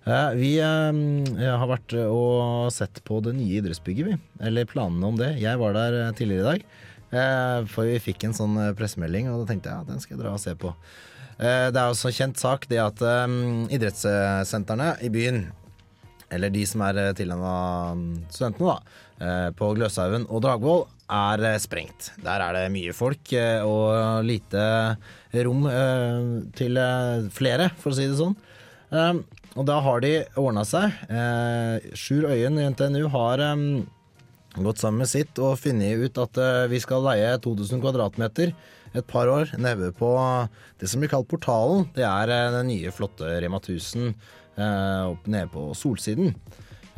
[0.10, 4.18] Eh, Vi har vært og sett på det nye idrettsbygget, vi.
[4.44, 5.38] Eller planene om det.
[5.40, 6.66] Jeg var der tidligere i dag.
[7.72, 10.36] For vi fikk en sånn pressemelding, og da tenkte jeg ja, den skal jeg dra
[10.36, 10.76] og se på.
[11.40, 13.02] Det er også en kjent sak det at
[13.74, 15.48] idrettssentrene i byen
[16.34, 17.54] eller de som er tilnavna
[18.32, 22.12] studentene, da, eh, på Gløshaugen og Dragvoll, er eh, sprengt.
[22.24, 24.64] Der er det mye folk eh, og lite
[25.46, 28.38] rom eh, til eh, flere, for å si det sånn.
[28.94, 29.14] Eh,
[29.58, 30.94] og da har de ordna seg.
[31.10, 33.64] Eh, Sjur Øyen i NTNU har eh,
[34.60, 38.54] gått sammen med sitt og funnet ut at eh, vi skal leie 2000 kvadratmeter
[38.98, 40.10] et par år nede på
[40.82, 41.88] det som blir kalt Portalen.
[41.98, 46.34] Det er eh, den nye, flotte Rema 1000 eh, opp nede på Solsiden.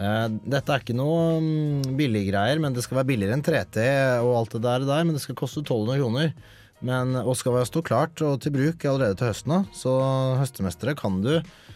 [0.01, 3.83] Eh, Dette er ikke noe mm, billiggreier, men det skal være billigere enn 3T
[4.23, 6.33] og alt det der, der men det skal koste 1200 kroner.
[6.81, 9.67] Men, og skal være stå klart og til bruk allerede til høsten.
[9.77, 9.91] Så
[10.39, 11.35] høstemestere kan du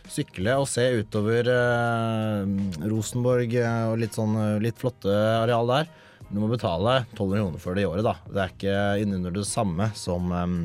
[0.10, 2.56] sykle og se utover eh,
[2.89, 5.91] Rosenborg eh, og litt sånn eh, litt flotte areal der.
[6.32, 8.15] Du må betale 1200 kroner for det i året, da.
[8.26, 10.58] Det er ikke innunder det samme som eh,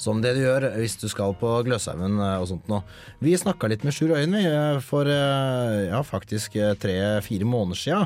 [0.00, 2.78] som det du gjør hvis du skal på Gløshaugen eh, og sånt nå.
[3.22, 6.50] Vi snakka litt med Sjur Øyen vi, eh, for eh, ja, faktisk
[6.82, 8.00] tre-fire måneder sia.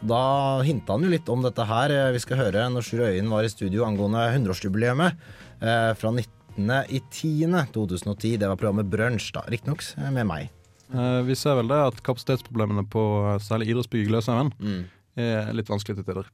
[0.00, 2.12] Da hinta han jo litt om dette her.
[2.14, 8.38] Vi skal høre når Sjur Øyen var i studio angående 100-årsjubileet eh, fra 19.10.2010.
[8.38, 9.42] Det var programmet Brunsj, da.
[9.50, 9.82] Riktignok
[10.14, 10.42] med meg.
[10.94, 13.02] Eh, vi ser vel det at kapasitetsproblemene på
[13.44, 14.50] særlig idrettsbygget Gløshaugen
[15.18, 16.26] er litt vanskelig til tider.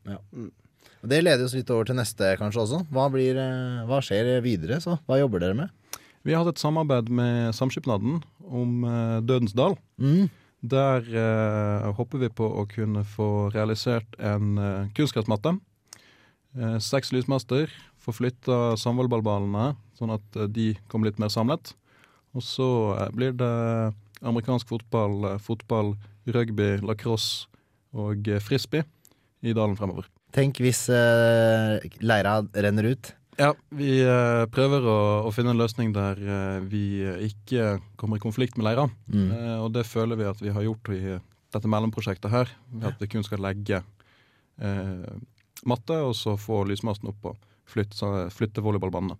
[1.04, 2.78] Og Det leder oss litt over til neste, kanskje også.
[2.88, 4.96] Hva, blir, eh, hva skjer videre, så?
[5.04, 6.00] Hva jobber dere med?
[6.24, 9.76] Vi har hatt et samarbeid med Samskipnaden om eh, Dødens dal.
[10.00, 10.30] Mm.
[10.64, 15.58] Der eh, håper vi på å kunne få realisert en eh, kunstgressmatte.
[16.56, 17.68] Eh, seks lysmaster.
[18.00, 21.74] Få flytta samvollballballene, sånn at eh, de kommer litt mer samlet.
[22.32, 23.52] Og så eh, blir det
[24.24, 25.98] amerikansk fotball, fotball,
[26.32, 27.44] rugby, lacrosse
[27.92, 28.88] og frisbee
[29.44, 30.08] i dalen fremover.
[30.34, 33.12] Tenk hvis uh, leira renner ut.
[33.38, 38.22] Ja, vi uh, prøver å, å finne en løsning der uh, vi ikke kommer i
[38.22, 38.88] konflikt med leira.
[39.10, 39.28] Mm.
[39.30, 41.16] Eh, og det føler vi at vi har gjort i
[41.54, 42.50] dette mellomprosjektet her.
[42.72, 43.80] Ved at vi kun skal legge
[44.58, 45.06] eh,
[45.66, 47.38] matte, og så få lysmasten opp og
[47.70, 49.16] flytte, flytte volleyballbanene.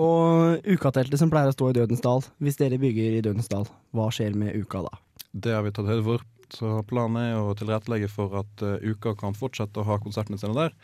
[0.00, 3.68] Og ukateltet som pleier å stå i Dødens dal, hvis dere bygger i Dødens dal,
[3.96, 5.00] hva skjer med uka da?
[5.32, 6.26] Det har vi tatt høyde for.
[6.54, 10.56] Så planen er å tilrettelegge for at eh, uka kan fortsette å ha konsertene sine
[10.56, 10.74] der.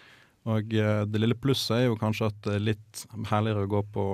[0.46, 3.83] Og eh, det lille plusset er jo kanskje at det er litt herligere å gå
[3.94, 4.07] på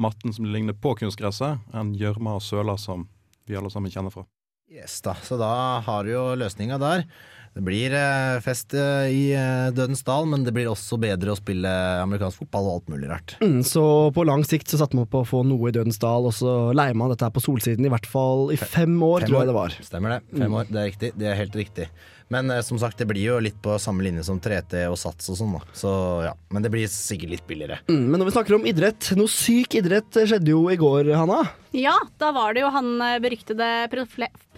[0.00, 3.06] matten som ligner på kunstgresset, enn gjørma og søla som
[3.46, 4.24] vi alle sammen kjenner fra.
[4.70, 7.04] Yes da, Så da har du jo løsninga der.
[7.50, 11.38] Det blir eh, fest eh, i eh, Dødens dal, men det blir også bedre å
[11.38, 11.70] spille
[12.04, 13.34] amerikansk fotball og alt mulig rart.
[13.42, 13.82] Mm, så
[14.14, 16.70] på lang sikt så satte man på å få noe i Dødens dal, og så
[16.78, 19.42] leier man dette her på Solsiden i hvert fall i fem år, Fem tror år.
[19.42, 19.76] jeg det var.
[19.90, 20.20] Stemmer det.
[20.30, 20.56] Fem Mm.
[20.60, 21.10] år, det er riktig.
[21.18, 21.88] Det er helt riktig.
[22.30, 25.32] Men eh, som sagt, det blir jo litt på samme linje som 3T og Sats
[25.34, 25.64] og sånn, da.
[25.74, 25.90] Så
[26.28, 26.36] ja.
[26.54, 27.80] Men det blir sikkert litt billigere.
[27.90, 31.42] Mm, men når vi snakker om idrett, noe syk idrett skjedde jo i går, Hanna.
[31.74, 33.90] Ja, da var det jo han beryktede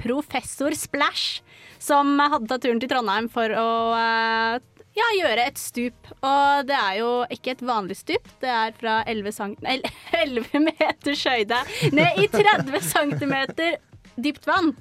[0.02, 1.40] professor Splash
[1.82, 3.68] som hadde tatt turen til Trondheim for å
[3.98, 4.60] eh,
[4.98, 6.12] ja, gjøre et stup.
[6.20, 9.90] Og det er jo ikke et vanlig stup, det er fra 11, cm, el-
[10.22, 11.60] 11 meters høyde
[11.96, 13.36] ned i 30 cm
[14.22, 14.74] dypt vann.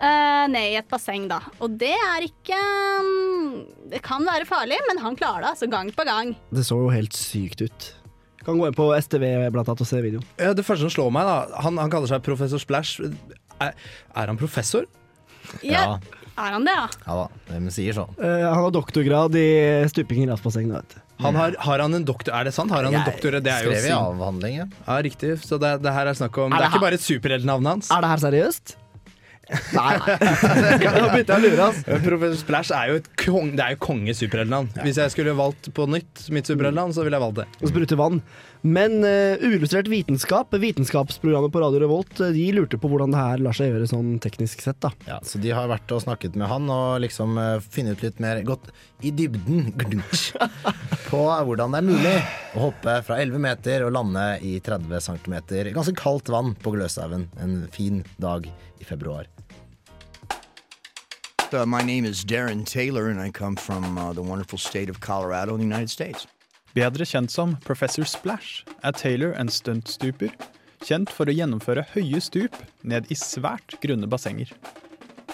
[0.00, 1.42] Uh, ned i et basseng, da.
[1.60, 5.90] Og det er ikke um, Det kan være farlig, men han klarer det altså gang
[5.92, 6.30] på gang.
[6.56, 7.88] Det så jo helt sykt ut.
[8.46, 10.24] Kan gå inn på STV blant annet og se videoen.
[10.40, 12.96] Ja, det første som slår meg, da Han, han kaller seg professor Splash.
[13.60, 13.76] Er,
[14.16, 14.88] er han professor?
[15.62, 15.98] Ja,
[16.40, 16.86] Er han det, ja?
[17.06, 18.12] Ja da, de sier sånn.
[18.18, 19.48] Eh, han har doktorgrad i
[19.92, 20.70] stuping i glassbasseng.
[20.72, 21.00] vet du.
[21.20, 22.70] Han har, har han en doktor Er det sant?
[22.72, 23.34] Har han en doktor?
[23.44, 24.54] Det er jo skrev i sin- avhandling,
[24.86, 25.34] Ja, riktig.
[25.44, 27.00] Så det, det her er snakk om Er Det det er ikke han- bare et
[27.04, 27.90] superheltnavn hans.
[27.90, 28.76] Er det her seriøst?
[29.74, 30.16] Nei, nei.
[31.00, 31.80] Nå begynte jeg å lure, ass.
[32.04, 34.70] Professor Splash er jo et kong, det er jo konge-superheltnavn.
[34.84, 37.48] Hvis jeg skulle valgt på nytt mitt superheltnavn, så ville jeg valgt det.
[37.60, 38.22] Og sprute vann.
[38.60, 43.40] Men uh, uillustrert vitenskap, vitenskapsprogrammet på Radio Revolt, eh, de lurte på hvordan det her
[43.46, 44.76] lar seg gjøre sånn teknisk sett.
[44.84, 44.92] da.
[45.08, 48.20] Ja, Så de har vært og snakket med han og liksom uh, funnet ut litt
[48.20, 48.68] mer gått
[49.00, 49.72] i dybden
[51.10, 52.16] på hvordan det er mulig
[52.52, 55.38] å hoppe fra 11 meter og lande i 30 cm
[55.72, 59.28] ganske kaldt vann på Gløshaugen en fin dag i februar.
[61.52, 65.00] Uh, my name is Darren Taylor, and I come from uh, the wonderful state of
[65.00, 66.26] Colorado in the United States.
[66.74, 70.30] Bedre kjent som Professor Splash er Taylor en stuntstuper,
[70.86, 72.54] kjent for å gjennomføre høye stup
[72.86, 74.52] ned i svært grunne bassenger.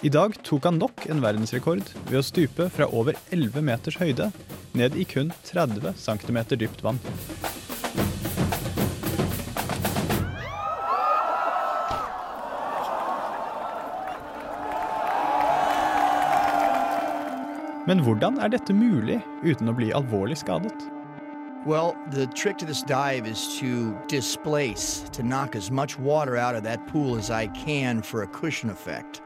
[0.00, 4.30] I dag tok han nok en verdensrekord ved å stupe fra over 11 meters høyde
[4.72, 7.02] ned i kun 30 cm dypt vann.
[17.86, 20.88] Men hvordan er dette mulig uten å bli alvorlig skadet?
[21.66, 26.54] Well, the trick to this dive is to displace, to knock as much water out
[26.54, 29.22] of that pool as I can for a cushion effect.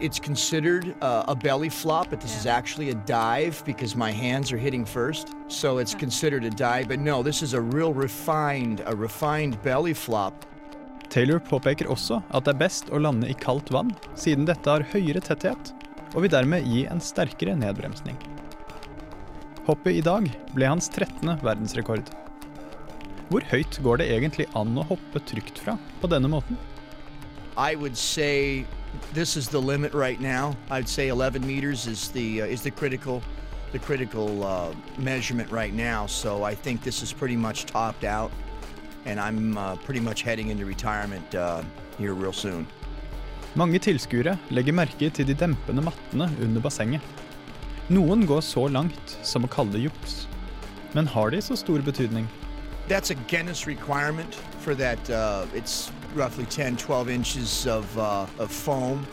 [0.00, 4.52] it's considered uh, a belly flop, but this is actually a dive because my hands
[4.52, 5.34] are hitting first.
[5.48, 9.94] So it's considered a dive, but no, this is a real refined, a refined belly
[9.94, 10.46] flop.
[11.10, 14.86] Taylor påpeker også at det er best å lande i kaldt vann, siden dette har
[14.92, 15.72] høyere tetthet
[16.14, 18.18] og vil dermed gi en sterkere nedbremsning.
[19.66, 21.36] Hoppet i dag ble hans 13.
[21.44, 22.08] verdensrekord.
[23.30, 26.58] Hvor høyt går det egentlig an å hoppe trygt fra på denne måten?
[27.56, 28.64] I would say
[29.12, 30.56] this is the limit right now.
[30.70, 33.22] I'd say 11 meters is the uh, is the critical
[33.72, 36.06] the critical uh, measurement right now.
[36.06, 38.32] So I think this is pretty much topped out,
[39.04, 41.62] and I'm uh, pretty much heading into retirement uh,
[41.98, 42.66] here real soon.
[43.58, 47.02] Mange tilskuere legger merke til de dempende mattene under bassenget.
[47.90, 50.28] Noen går så langt som å kalle det juks.
[50.94, 52.28] Men har de så stor betydning?
[52.86, 55.10] That's a Guinness requirement for that.
[55.10, 59.04] Uh, it's roughly 10, 12 inches of, uh, of foam.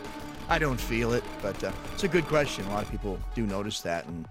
[0.50, 2.66] I don't feel it, but uh, it's a good question.
[2.66, 4.26] A lot of people do notice that, and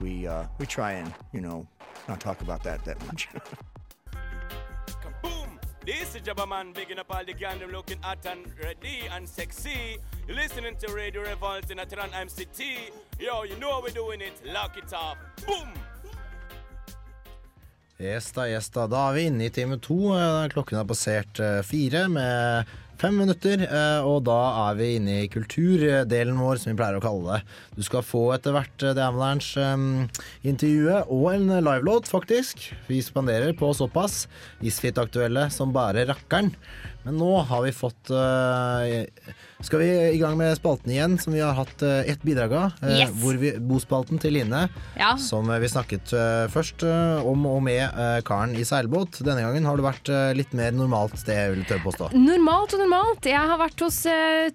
[0.00, 1.66] we uh, we try and you know
[2.08, 3.28] not talk about that that much.
[5.88, 9.26] This is Jabba Man, bigging up all the gang, them looking hot and ready and
[9.26, 9.96] sexy.
[10.26, 12.92] You're listening to Radio Revolt in Atran MCT.
[13.18, 14.34] Yo, you know how we're doing it.
[14.44, 15.16] Lock it up.
[15.46, 15.72] Boom!
[17.98, 18.86] Yes da, yes da.
[18.86, 19.96] Da er vi inne i time to.
[20.18, 22.68] Eh, Klokken har passert eh, fire med
[22.98, 23.62] fem minutter.
[23.64, 27.42] eh, Og da er vi inne i kulturdelen vår, som vi pleier å kalle det.
[27.76, 32.72] Du skal få etter hvert eh, The Avalanche-intervjuet og en livelåt, faktisk.
[32.88, 34.26] Vi spanderer på såpass.
[34.62, 36.52] Isfit-aktuelle som bare rakkeren.
[37.04, 39.06] Men nå har vi fått eh,
[39.60, 42.72] Skal vi i gang med spalten igjen, som vi har hatt eh, ett bidrag av?
[42.82, 43.10] eh, Yes.
[43.18, 44.60] Hvor vi, bospalten til Line.
[44.94, 45.16] Ja.
[45.18, 46.12] Som eh, vi snakket
[46.54, 46.84] først
[47.26, 47.90] om og med
[48.24, 49.18] karen i seilbåt.
[49.26, 52.10] Denne gangen har det vært litt mer normalt sted, vil jeg tørre påstå.
[52.14, 53.26] Normalt og normalt.
[53.26, 53.98] Jeg har vært hos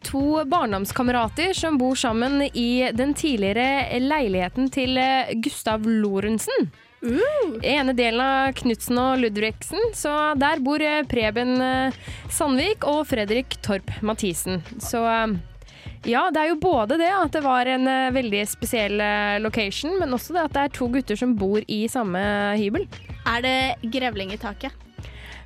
[0.08, 4.98] to barndomskamerater som bor sammen i den tidligere leiligheten til
[5.44, 6.72] Gustav Lorentzen.
[7.04, 9.92] Ene delen av Knutsen og Ludvigsen.
[9.98, 11.98] Så der bor eh, Preben eh,
[12.32, 14.64] Sandvik og Fredrik Torp Mathisen.
[14.84, 15.36] Så eh,
[16.08, 19.00] ja, det er jo både det at det var en veldig spesiell
[19.40, 22.20] location, men også det at det er to gutter som bor i samme
[22.60, 22.88] hybel.
[23.24, 24.83] Er det grevling i taket?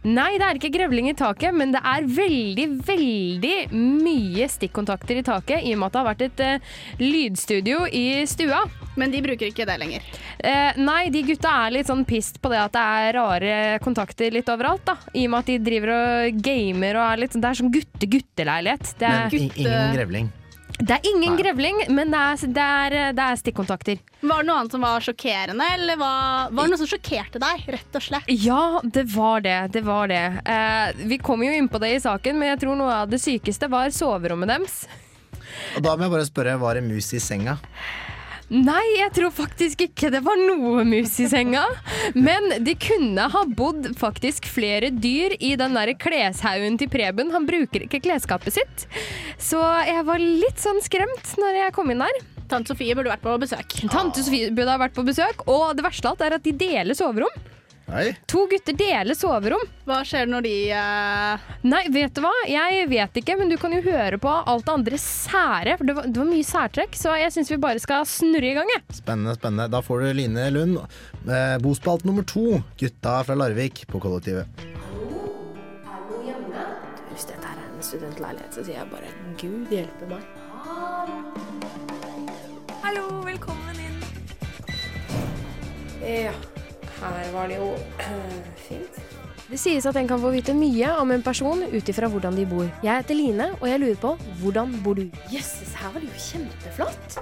[0.07, 5.25] Nei, det er ikke grevling i taket, men det er veldig, veldig mye stikkontakter i
[5.25, 8.63] taket, i og med at det har vært et uh, lydstudio i stua.
[8.97, 10.05] Men de bruker ikke det lenger?
[10.39, 14.33] Eh, nei, de gutta er litt sånn pissed på det at det er rare kontakter
[14.33, 14.97] litt overalt, da.
[15.13, 17.73] I og med at de driver og gamer og er litt sånn Det er sånn
[17.75, 18.93] gutte-gutteleilighet.
[18.97, 20.33] Det Men ingen grevling.
[20.77, 24.01] Det er ingen grevling, men det er, det, er, det er stikkontakter.
[24.21, 27.63] Var det noe annet som var sjokkerende, eller var, var det noe som sjokkerte deg,
[27.73, 28.29] rett og slett?
[28.29, 29.57] Ja, det var det.
[29.73, 30.21] Det var det.
[30.45, 33.17] Eh, vi kom jo inn på det i saken, men jeg tror noe av det
[33.23, 34.83] sykeste var soverommet deres.
[35.77, 37.57] Og da må jeg bare spørre, var det mus i senga?
[38.47, 41.65] Nei, jeg tror faktisk ikke det var noe mus i senga.
[42.15, 47.33] Men de kunne ha bodd faktisk flere dyr i den der kleshaugen til Preben.
[47.35, 48.87] Han bruker ikke klesskapet sitt.
[49.35, 52.23] Så jeg var litt sånn skremt når jeg kom inn der.
[52.47, 53.77] Tante Sofie burde vært på besøk.
[53.91, 56.55] Tante Sofie burde ha vært på besøk, og det verste av alt er at de
[56.55, 57.43] deler soverom.
[57.87, 58.09] Nei.
[58.27, 59.61] To gutter deler soverom.
[59.87, 61.45] Hva skjer når de uh...
[61.63, 62.33] Nei, vet du hva?
[62.51, 65.77] Jeg vet ikke, men du kan jo høre på alt det andre sære.
[65.79, 68.57] For det var, det var mye særtrekk, så jeg syns vi bare skal snurre i
[68.57, 68.83] gang, jeg.
[68.99, 69.69] Spennende, spennende.
[69.71, 70.81] Da får du Line Lund.
[71.23, 74.51] Eh, bospalt nummer to, gutta fra Larvik på kollektivet.
[77.13, 80.27] Hvis dette er en studentleilighet, så sier jeg bare Gud hjelpe meg.
[82.83, 83.97] Hallo, velkommen inn.
[86.03, 86.35] Ja,
[87.01, 87.69] her var det jo
[88.67, 89.01] fint.
[89.47, 92.43] Det sies at en kan få vite mye om en person ut ifra hvordan de
[92.49, 92.65] bor.
[92.83, 95.05] Jeg heter Line, og jeg lurer på hvordan bor du?
[95.31, 97.19] Jøsses, her var det jo kjempeflott.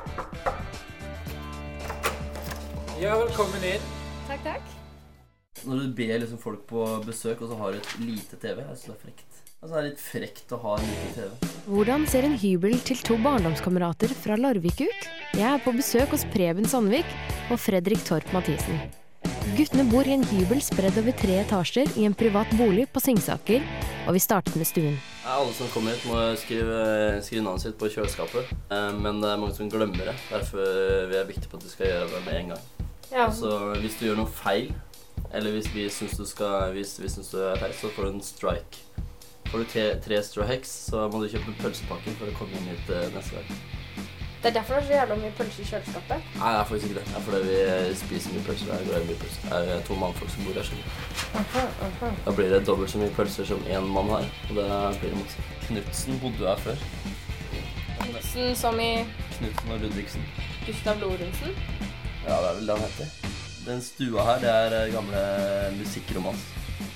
[2.97, 3.85] Ja, velkommen inn.
[4.25, 4.73] Takk, takk.
[5.65, 8.73] Når du ber liksom folk på besøk, og så har du et lite TV, jeg
[8.73, 9.39] syns det er frekt.
[9.61, 11.53] Altså, det er litt frekt å ha en liten TV.
[11.69, 15.09] Hvordan ser en hybel til to barndomskamerater fra Larvik ut?
[15.37, 17.17] Jeg er på besøk hos Preben Sandvik
[17.51, 18.81] og Fredrik Torp Mathisen.
[19.53, 23.61] Guttene bor i en hybel spredd over tre etasjer i en privat bolig på Singsaker,
[24.07, 24.95] og vi startet med stuen.
[25.29, 26.79] Alle som kommer hit, må skrive,
[27.21, 28.49] skrive navnet sitt på kjøleskapet.
[28.73, 30.15] Eh, Men det er mange som glemmer det.
[30.31, 30.65] Derfor
[31.11, 32.65] vi er viktig på at du skal gjøre det med en gang.
[33.11, 33.27] Ja.
[33.27, 34.73] Altså, hvis du gjør noe feil,
[35.29, 38.25] eller hvis vi syns du, skal, hvis vi du er feil, så får du en
[38.25, 38.81] strike.
[39.51, 42.89] Får du tre, tre strikes, så må du kjøpe pølsepakken for å komme inn hit
[42.89, 43.74] eh, neste gang.
[44.45, 46.25] Det er derfor det er så jævla mye pølser i kjøleskapet.
[46.37, 47.05] Nei, det er faktisk ikke det.
[47.07, 48.67] Det er fordi vi spiser mye pølser.
[48.69, 49.47] Jeg er glad i mye pølser.
[49.53, 50.67] Det er to mannfolk som bor her.
[50.67, 50.89] skjønner
[51.39, 52.09] aha.
[52.27, 54.27] Da blir det dobbelt så mye pølser som én mann har.
[54.49, 54.67] Og det
[55.01, 55.45] blir masse.
[55.63, 56.85] Knutsen bodde her før.
[58.03, 58.91] Knutsen som i
[59.39, 60.29] Knutsen og Ludvigsen.
[60.67, 61.57] Gustav Lorentzen.
[62.27, 63.33] Ja, det er vel det han heter.
[63.65, 65.25] Den stua her, det er eh, gamle
[65.79, 66.45] musikkromans.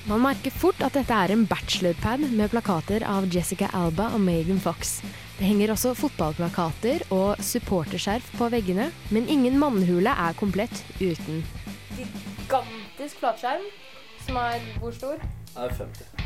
[0.09, 4.57] Man merker fort at dette er en bachelorpad med plakater av Jessica Alba og Megan
[4.63, 4.95] Fox.
[5.37, 11.43] Det henger også fotballplakater og supporterskjerf på veggene, men ingen mannhule er komplett uten.
[11.99, 13.69] Gigantisk flatskjerm,
[14.25, 15.21] som er hvor stor?
[15.21, 16.25] Det er 50.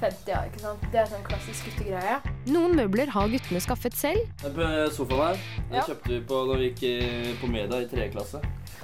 [0.00, 0.84] 50, ja, ikke sant?
[0.90, 2.18] Det er sånn klassisk guttegreie.
[2.50, 4.26] Noen møbler har guttene skaffet selv.
[4.42, 5.86] Den sofaen her, den Ja.
[5.86, 8.40] kjøpte vi på da vi gikk på media i tredje klasse.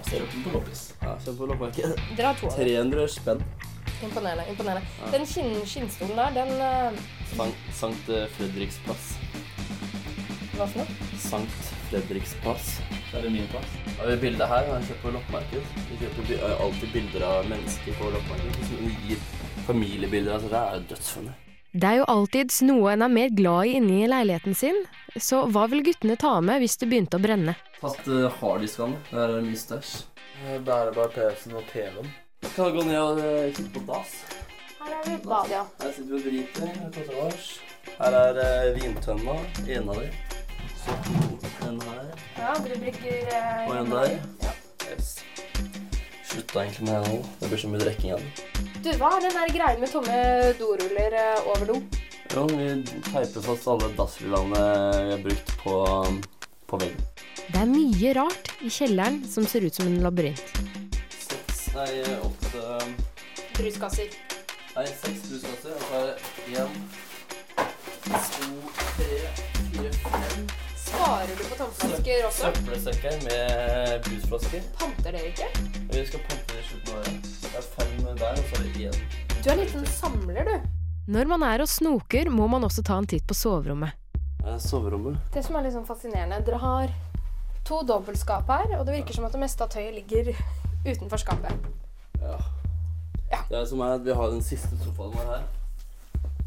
[0.06, 0.92] Ser den på loppis.
[1.02, 2.60] Ja, kjøp på dem.
[2.60, 3.42] 300 spenn.
[4.02, 4.44] Imponerende.
[4.50, 4.82] imponerende.
[5.00, 5.10] Ja.
[5.12, 6.98] Den skinn, skinnstolen der, den uh...
[7.36, 9.14] Sankt, Sankt eh, Fredriks plass.
[10.56, 11.08] Hva for noe?
[11.20, 12.76] Sankt Fredriks plass.
[13.10, 13.72] Det er min plass.
[13.98, 14.68] Har det bildet her?
[14.68, 15.72] Har jeg kjøpt på loppemarked.
[15.88, 18.62] Vi kjøper eh, alltid bilder av mennesker på loppemarked.
[18.70, 19.24] Som gir
[19.66, 20.36] familiebilder.
[20.36, 21.42] Altså, det er dødsfunnet.
[21.76, 24.78] Det er jo alltids noe en er mer glad i inni leiligheten sin,
[25.20, 27.52] så hva vil guttene ta med hvis det begynte å brenne?
[27.82, 28.96] Tatt uh, harddiskene.
[29.10, 29.98] Der er det mye stæsj.
[30.64, 32.08] Bærebar PC-en og TV-en.
[32.42, 34.12] Kan gå ned og uh, kikke på dass.
[34.80, 35.62] Her er vi bad, ja.
[35.82, 36.66] Her sitter vi og driter.
[36.66, 37.60] Her er tatouasje.
[37.98, 39.36] Her er uh, vintønna.
[39.76, 40.10] En av dem.
[40.84, 41.22] Så to.
[41.68, 42.06] En her.
[42.38, 44.16] Ja, du bruker eh, Og en der.
[44.86, 45.16] Yes.
[46.24, 47.20] Slutta egentlig med det nå.
[47.40, 48.30] Det blir så mye drikking av det.
[48.84, 50.20] Du, hva er den der greien med tomme
[50.60, 51.80] doruller eh, over do?
[52.34, 54.62] Jo, vi teiper fast alle dassrullene
[55.06, 55.76] vi har brukt på,
[56.70, 57.04] på veggen.
[57.46, 60.75] Det er mye rart i kjelleren som ser ut som en labyrint.
[61.76, 62.78] Nei, åtte
[63.56, 64.08] Bruskasser.
[64.76, 65.74] Nei, seks bruskasser.
[65.76, 66.14] Og så er det
[66.56, 66.78] én,
[68.06, 68.46] to,
[68.96, 69.18] tre,
[69.74, 70.46] fire, fem
[70.86, 72.48] Sparer du på tomflasker også?
[72.54, 74.64] Søppelsekker med brusflasker.
[74.78, 75.50] Panter dere ikke?
[75.92, 77.30] Vi skal pante det i slutten av året.
[77.44, 78.98] Det er fem der, og så er det én.
[79.36, 80.68] Du er en liten samler, du.
[81.12, 83.92] Når man er og snoker, må man også ta en titt på soverommet.
[84.46, 85.20] Eh, Soverommet.
[85.34, 86.96] Det som er litt sånn fascinerende, dere har
[87.68, 90.32] to dobbeltskap her, og det virker som at det meste av tøyet ligger
[90.86, 91.68] utenfor skapet.
[92.20, 92.38] Ja.
[93.48, 95.42] Det er som er at vi har den siste sofaen vår her.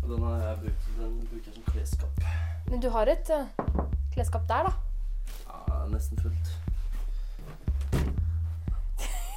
[0.03, 2.23] Og den har jeg brukt, den bruker jeg som klesskap.
[2.69, 3.83] Men du har et uh,
[4.13, 4.73] klesskap der, da.
[5.49, 6.55] Ja, nesten fullt.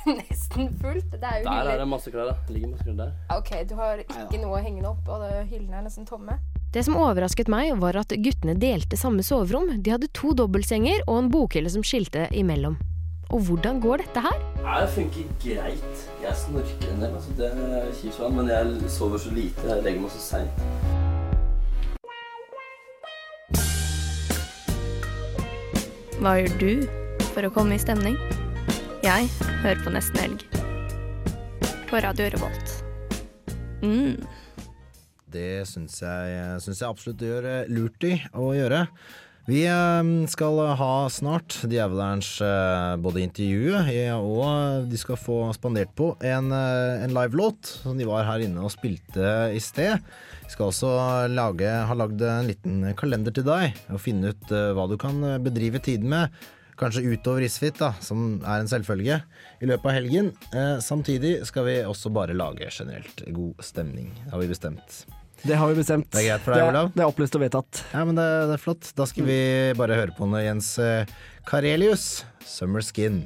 [0.07, 1.13] Nesten fullt.
[1.13, 2.35] Det er jo Der er det masse klær, da.
[2.47, 3.13] Det ligger masse klær der.
[3.37, 6.39] Ok, du har ikke noe hengende opp, og hyllene er nesten tomme.
[6.73, 9.77] Det som overrasket meg, var at guttene delte samme soverom.
[9.85, 12.79] De hadde to dobbeltsenger og en bokhylle som skilte imellom.
[13.33, 14.41] Og hvordan går dette her?
[14.61, 16.01] Det funker greit.
[16.23, 19.63] Jeg snorker en del, altså det er kjipt men jeg sover så lite.
[19.69, 20.53] Jeg legger meg så seint.
[26.21, 26.85] Hva gjør du
[27.33, 28.21] for å komme i stemning?
[29.03, 29.33] Jeg
[29.65, 30.45] hører på Nesten Helg.
[31.89, 32.77] På Radio Revolt.
[33.81, 34.21] Mm.
[35.33, 38.85] Det syns jeg, jeg absolutt du gjør eh, lurt i å gjøre.
[39.43, 45.91] Vi eh, skal ha snart Djevelerens eh, både intervju eh, og de skal få spandert
[45.99, 49.99] på en, en livelåt som de var her inne og spilte i sted.
[50.45, 50.93] Vi skal også
[51.33, 55.81] lage, ha lagd en liten kalender til deg og finne ut hva du kan bedrive
[55.83, 56.31] tiden med.
[56.79, 59.19] Kanskje utover Isfit, da, som er en selvfølge,
[59.63, 60.31] i løpet av helgen.
[60.83, 65.03] Samtidig skal vi også bare lage generelt god stemning, har vi bestemt.
[65.43, 66.07] Det har vi bestemt.
[66.13, 66.91] Det er greit for deg, er- Olav?
[66.95, 67.83] Det er opplyst og vedtatt.
[67.93, 68.93] Ja, men det, det er flott.
[68.99, 69.39] Da skal vi
[69.79, 71.05] bare høre på noe Jens eh,
[71.49, 73.25] Karelius, 'Summer Skin'.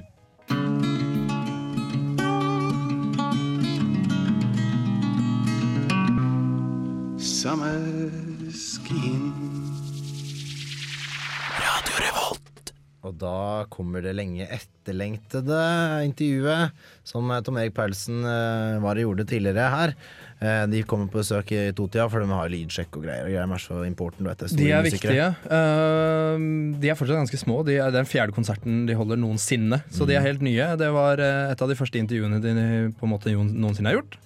[7.18, 8.10] Summer
[8.52, 9.32] skin.
[11.58, 12.72] Radio Revolt.
[13.06, 13.32] Og da
[13.72, 15.58] kommer det lenge etterlengtede
[16.06, 19.94] intervjuet som eh, Tom Erik Paulsen eh, var og gjorde tidligere her.
[20.40, 23.24] Eh, De kommer på besøk i totida, for de har leadsjekk og greier.
[23.24, 24.50] Og greier er så important, du vet det.
[24.58, 25.14] De er musikere.
[25.16, 25.28] viktige.
[25.48, 27.62] Uh, de er fortsatt ganske små.
[27.64, 29.78] De er, den fjerde konserten de holder noensinne.
[29.90, 30.26] Så de er Mm.
[30.26, 30.76] helt nye.
[30.76, 32.52] Det var eh, et av de første intervjuene de
[32.98, 34.16] på en måte noensinne har gjort.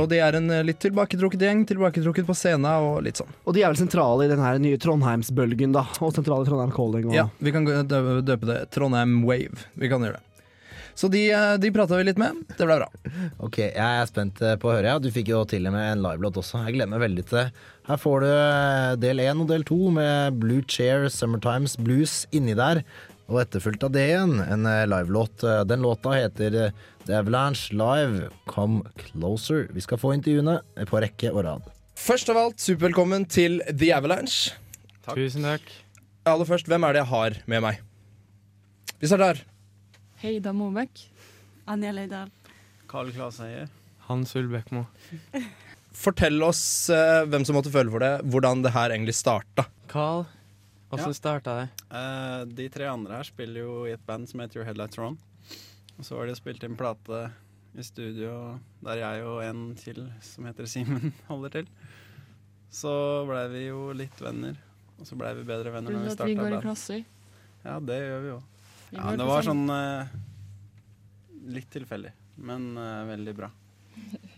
[0.00, 1.64] Og de er en eh, litt tilbaketrukket gjeng.
[1.68, 3.28] Tilbaketrukket på scenen og litt sånn.
[3.46, 5.84] Og de er vel sentrale i den her nye Trondheimsbølgen, da.
[6.00, 7.08] Og sentrale i Trondheim Calling.
[7.10, 9.66] Og Ja, vi kan døpe det Trondheim Wave.
[9.76, 10.22] Vi kan gjøre det.
[10.94, 12.44] Så de, eh, de prata vi litt med.
[12.54, 12.88] Det ble bra.
[13.42, 14.92] Ok, jeg er spent eh, på å høre.
[14.94, 15.00] Ja.
[15.02, 16.62] Du fikk jo til og med en livelåt også.
[16.68, 17.46] Jeg gleder meg veldig til det.
[17.88, 22.54] Her får du eh, del én og del to med Blue Chair Summertimes Blues inni
[22.58, 22.84] der.
[23.24, 25.46] Og etterfulgt av det igjen, en livelåt.
[25.64, 26.74] Den låta heter
[27.06, 29.64] The Avalanche Live Come Closer.
[29.72, 30.58] Vi skal få intervjuene
[30.90, 31.70] på rekke og rad.
[31.96, 34.52] Først av alt, supervelkommen til The Avalanche.
[35.08, 35.64] Tusen takk.
[36.28, 37.80] Aller først, hvem er det jeg har med meg?
[39.00, 39.44] Vi starter her.
[40.24, 41.02] Heida Mobæk.
[41.68, 42.30] Anja Leidal.
[42.88, 43.66] Karl Klas Eie.
[44.06, 44.86] Hans Ulbekmo.
[45.92, 49.66] Fortell oss, eh, hvem som måtte føle for det, hvordan det her egentlig starta.
[49.88, 50.24] Carl
[50.88, 51.68] Hvordan starta det?
[51.90, 55.10] Eh, de tre andre her spiller jo i et band som heter Your Headlights Are
[55.98, 57.20] Og så har de spilt inn plate
[57.76, 61.68] i studio der jeg og en til som heter Simen holder til.
[62.70, 64.56] Så blei vi jo litt venner,
[64.98, 67.04] og så blei vi bedre venner når vi starta vi går i klasser.
[67.64, 68.40] Ja, det gjør vi jo.
[68.94, 70.14] Ja, det var sånn eh,
[71.54, 72.12] litt tilfeldig,
[72.46, 73.50] men eh, veldig bra.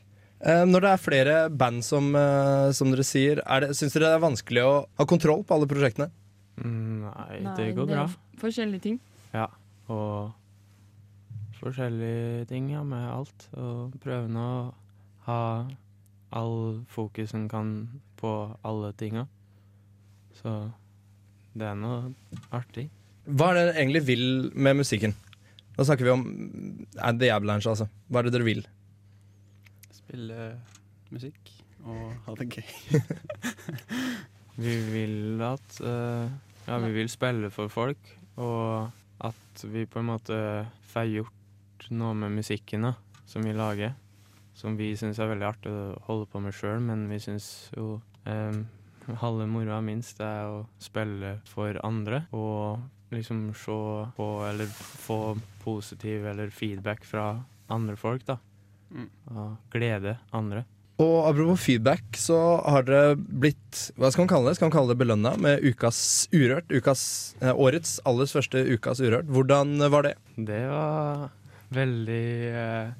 [0.46, 4.10] Eh, når det er flere band som, eh, som dere sier, er det, syns dere
[4.10, 6.10] det er vanskelig å ha kontroll på alle prosjektene?
[6.60, 8.34] Mm, nei, Nei, det går det er bra.
[8.42, 8.98] forskjellige ting.
[9.32, 9.46] Ja,
[9.88, 10.34] og
[11.56, 13.46] forskjellige ting ja, med alt.
[13.56, 14.74] Og prøve nå å
[15.30, 15.40] ha
[16.36, 17.72] all fokus en kan
[18.20, 19.24] på alle tinga.
[20.36, 20.52] Så
[21.56, 22.12] det er noe
[22.52, 22.90] artig.
[23.26, 25.16] Hva er det dere egentlig vil med musikken?
[25.76, 26.24] Da snakker vi om
[26.94, 27.88] eh, The Avalanche, altså.
[28.08, 28.62] Hva er det dere vil?
[29.92, 30.50] Spille
[31.10, 31.52] musikk
[31.86, 32.66] og ha det gøy.
[34.56, 36.30] Vi vil at uh,
[36.66, 38.08] Ja, vi vil spille for folk,
[38.40, 38.88] og
[39.20, 40.38] at vi på en måte
[40.90, 42.94] får gjort noe med musikken da,
[43.28, 43.92] som vi lager.
[44.56, 48.00] Som vi syns er veldig artig å holde på med sjøl, men vi syns jo
[48.24, 48.64] um,
[49.20, 52.24] halve moroa minst er å spille for andre.
[52.34, 52.80] Og
[53.14, 53.76] liksom se
[54.16, 54.66] på eller
[55.06, 58.38] få positiv eller feedback fra andre folk, da.
[58.90, 59.10] Mm.
[59.34, 60.64] Og glede andre.
[61.02, 64.56] Og apropos feedback, så har dere blitt Hva skal man kalle det?
[64.56, 65.98] Skal man kalle det belønna med Ukas
[66.32, 66.70] Urørt?
[66.72, 67.02] Ukas,
[67.42, 69.28] eh, årets aller første Ukas Urørt.
[69.28, 70.14] Hvordan var det?
[70.38, 71.26] Det var
[71.76, 72.30] veldig
[72.62, 72.94] eh,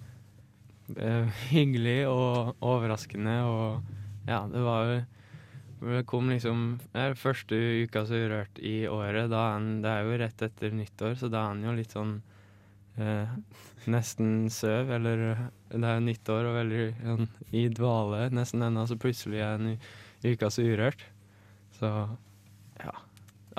[0.98, 4.98] eh, hyggelig og overraskende, og ja, det var jo
[6.08, 6.78] kom liksom
[7.18, 9.30] første uka så urørt i året.
[9.32, 12.14] Da han, det er jo rett etter nyttår, så da er han jo litt sånn
[13.00, 13.34] eh,
[13.92, 15.42] nesten søv, eller eh,
[15.74, 19.74] det er jo nyttår og veldig sånn, i dvale nesten ennå, så plutselig er han
[19.74, 19.76] i
[20.26, 21.04] uka så urørt.
[21.76, 21.92] Så
[22.80, 22.94] ja.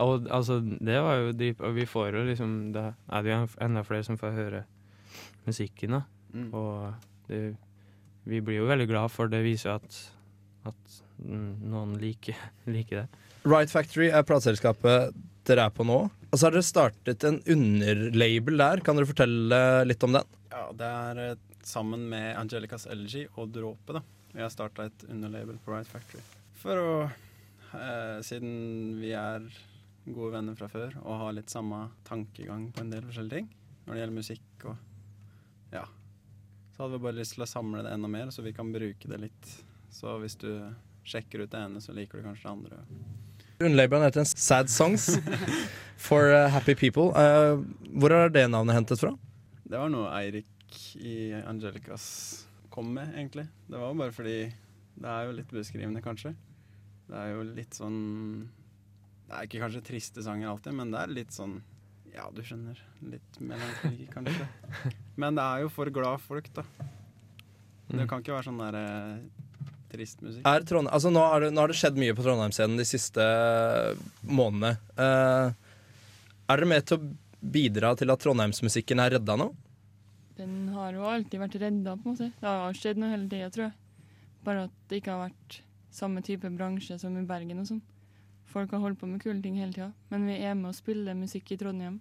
[0.04, 1.64] Og altså, det var jo dypt.
[1.66, 4.64] Og vi får jo liksom Det er det jo enda flere som får høre
[5.48, 6.02] musikken, da.
[6.34, 6.52] Mm.
[6.54, 6.94] Og
[7.30, 7.56] det,
[8.28, 10.00] vi blir jo veldig glad for det viser at,
[10.68, 12.38] at noen liker,
[12.76, 13.24] liker det.
[13.48, 15.16] Right Factory er plateselskapet
[15.48, 16.02] dere er på nå.
[16.28, 18.82] Og så har dere startet en underlabel der.
[18.84, 20.34] Kan dere fortelle litt om den?
[20.52, 24.04] Ja, det er eh, sammen med Angelicas Elegy og Dråpe, da.
[24.34, 26.24] Vi har starta et underlabel på Right Factory.
[26.60, 29.48] For å eh, Siden vi er
[30.08, 33.50] gode venner fra før og har litt samme tankegang på en del forskjellige ting
[33.88, 35.84] når det gjelder musikk og ja.
[36.76, 39.10] Så hadde vi bare lyst til å samle det enda mer, så vi kan bruke
[39.10, 39.50] det litt.
[39.92, 40.52] Så hvis du
[41.08, 42.82] sjekker ut det ene, så liker du kanskje det andre.
[43.58, 45.08] Underlabelen heter en Sad Songs
[46.08, 47.10] for uh, Happy People.
[47.16, 47.64] Uh,
[47.98, 49.14] hvor er det navnet hentet fra?
[49.68, 52.10] Det var noe Eirik i Angelicas
[52.70, 53.48] kom med, egentlig.
[53.68, 54.36] Det var jo bare fordi
[54.98, 56.36] det er jo litt beskrivende, kanskje.
[57.08, 57.98] Det er jo litt sånn
[59.28, 61.58] Det er ikke kanskje triste sanger alltid, men det er litt sånn
[62.14, 62.78] Ja, du skjønner.
[63.08, 64.48] Litt melankoli, kanskje.
[65.22, 66.64] Men det er jo for glad folk, da.
[67.88, 68.08] Det Mm.
[68.10, 68.86] kan ikke være sånn derre
[69.92, 70.44] trist musikk.
[70.46, 73.24] Er altså nå, har det, nå har det skjedd mye på Trondheim-scenen de siste
[74.28, 74.76] månedene.
[75.00, 75.54] Uh,
[76.48, 77.10] er dere med til å
[77.58, 79.52] bidra til at trondheimsmusikken er redda nå?
[80.38, 82.32] Den har jo alltid vært redda, på en måte.
[82.40, 83.76] Det har skjedd noe hele tida, tror jeg.
[84.46, 85.62] Bare at det ikke har vært
[85.98, 87.82] samme type bransje som i Bergen og sånn.
[88.48, 91.16] Folk har holdt på med kule ting hele tida, men vi er med å spille
[91.18, 91.98] musikk i Trondheim.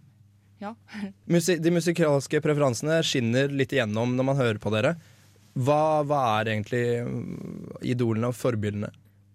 [0.62, 0.74] Ja.
[1.32, 4.94] Musi de musikalske preferansene skinner litt igjennom når man hører på dere.
[5.56, 8.90] Hva, hva er egentlig mm, idolene og forbildene?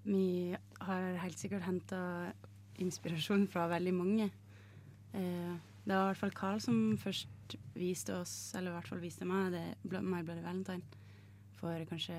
[0.05, 0.53] Vi
[0.85, 2.01] har helt sikkert henta
[2.81, 4.29] inspirasjon fra veldig mange.
[5.17, 9.01] Eh, det var i hvert fall Carl som først viste oss, eller i hvert fall
[9.01, 10.85] viste meg, det ble, My Bloody Valentine
[11.57, 12.17] for kanskje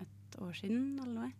[0.00, 1.30] et år siden, eller noe.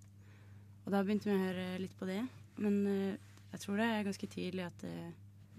[0.86, 2.22] Og da begynte vi å høre litt på det.
[2.60, 4.94] Men eh, jeg tror det er ganske tydelig at det,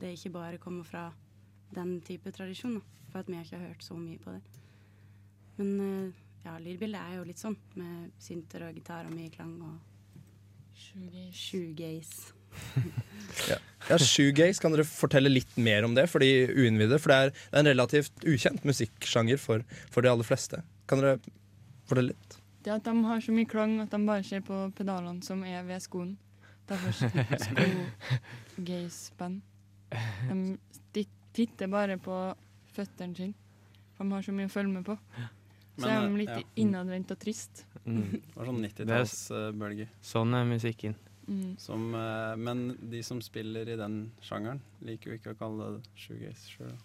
[0.01, 1.11] det ikke bare kommer fra
[1.75, 2.79] den type tradisjon,
[3.11, 4.41] for at vi har ikke hørt så mye på det.
[5.59, 9.55] Men eh, ja, lydbildet er jo litt sånn, med synter og gitar og mye klang
[9.61, 9.77] og
[10.79, 12.33] Shoegaze.
[13.45, 13.59] Ja.
[13.85, 16.97] ja, Shoegaze, kan dere fortelle litt mer om det for de uinnvidde?
[16.99, 19.61] For det er det er en relativt ukjent musikksjanger for,
[19.93, 20.63] for de aller fleste.
[20.89, 21.19] Kan dere
[21.85, 22.39] fortelle litt?
[22.65, 25.61] Det at de har så mye klang at de bare ser på pedalene som er
[25.67, 26.17] ved skoen.
[26.69, 26.91] Derfor
[27.45, 29.37] sko-gaze-band.
[30.97, 31.05] De
[31.37, 32.17] titter bare på
[32.75, 33.33] føttene sine.
[33.99, 34.97] De har så mye å følge med på.
[35.79, 36.45] Så jeg er eh, litt ja.
[36.63, 37.63] innadvendt og trist.
[37.85, 38.01] Mm.
[38.25, 39.87] Det var sånn 90-tallsbølge.
[40.11, 40.97] Sånn er musikken.
[41.29, 41.57] Mm.
[41.61, 45.99] Som, eh, men de som spiller i den sjangeren, liker jo ikke å kalle det
[45.99, 46.77] shoegaze sjøl.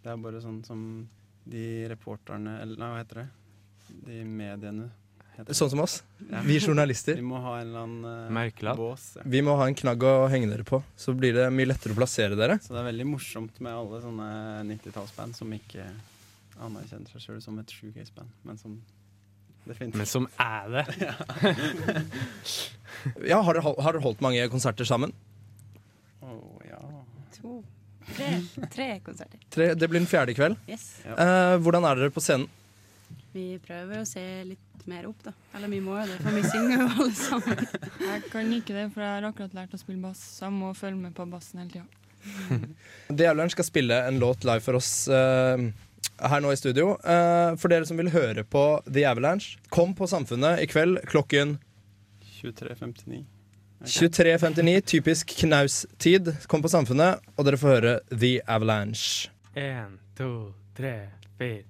[0.00, 0.80] Det er bare sånn som
[1.50, 3.28] de reporterne Eller nei, hva heter det?
[4.06, 4.88] De mediene
[5.36, 5.56] heter det.
[5.58, 6.00] Sånn som oss.
[6.28, 6.42] Ja.
[6.46, 7.18] Vi journalister.
[7.18, 9.10] Vi må ha en eller annen eh, bås.
[9.20, 9.26] Ja.
[9.36, 12.00] Vi må ha en knagg å henge dere på, så blir det mye lettere å
[12.00, 12.58] plassere dere.
[12.64, 14.30] Så det er veldig morsomt med alle sånne
[14.72, 15.86] 90-tallsband som ikke
[16.60, 18.78] anerkjenner seg sjøl som et shoegaze-band, men som
[19.66, 20.84] definitivt Men som er det.
[21.06, 21.14] ja.
[23.24, 25.12] Ja, har dere, hol- har dere holdt mange konserter sammen?
[26.20, 26.34] Å,
[26.68, 26.80] ja.
[27.40, 27.60] To.
[28.10, 28.30] Tre,
[28.72, 29.38] tre konserter.
[29.54, 30.58] Tre, det blir den fjerde i kveld.
[30.68, 30.88] Yes.
[31.06, 32.48] Eh, hvordan er dere på scenen?
[33.30, 35.32] Vi prøver å se litt mer opp, da.
[35.54, 37.62] Eller vi må jo det, for vi synger jo alle sammen.
[38.02, 40.72] Jeg kan ikke det, for jeg har akkurat lært å spille bass, så jeg må
[40.74, 41.86] følge med på bassen hele tida.
[43.14, 45.62] Djevleren skal spille en låt live for oss eh,
[46.28, 46.94] her nå i studio.
[47.00, 51.58] Eh, for dere som vil høre på The Avalanche, kom på Samfunnet i kveld klokken
[52.40, 53.24] 23.59.
[53.84, 54.80] 23.59.
[54.80, 56.34] Typisk knaustid.
[56.46, 59.30] Kom på Samfunnet, og dere får høre The Avalanche.
[59.56, 60.94] En, to, tre,
[61.40, 61.69] fire.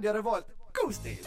[0.00, 0.46] På Radio Revolt.
[0.72, 1.18] God stil!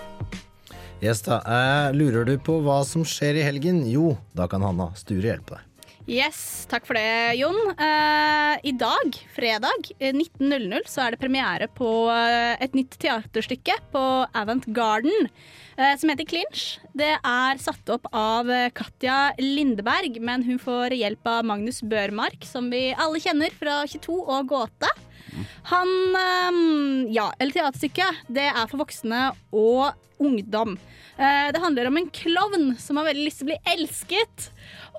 [1.02, 1.42] Yes da.
[1.46, 3.84] Eh, lurer du på hva som skjer i helgen?
[3.90, 5.70] Jo, da kan Hanna Sture hjelpe deg.
[6.08, 7.56] Yes, takk for det, Jon.
[7.78, 13.78] Eh, I dag, fredag eh, 19.00, så er det premiere på eh, et nytt teaterstykke
[13.94, 14.04] på
[14.36, 15.32] Avant Garden eh,
[15.98, 16.78] som heter Clinch.
[16.94, 22.46] Det er satt opp av eh, Katja Lindeberg, men hun får hjelp av Magnus Børmark,
[22.46, 24.92] som vi alle kjenner fra 22 og Gåte.
[25.72, 28.26] Han ehm, Ja, eller teaterstykket.
[28.30, 29.94] Det er for voksne og
[30.24, 30.78] ungdom.
[31.18, 34.50] Eh, det handler om en klovn som har veldig lyst til å bli elsket.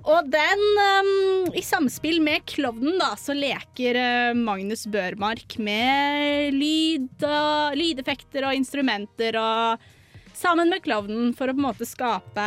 [0.05, 7.25] Og den, ehm, i samspill med klovnen, da, så leker eh, Magnus Børmark med lyd
[7.25, 9.91] og, lydeffekter og instrumenter og
[10.35, 12.47] Sammen med klovnen for å på en måte skape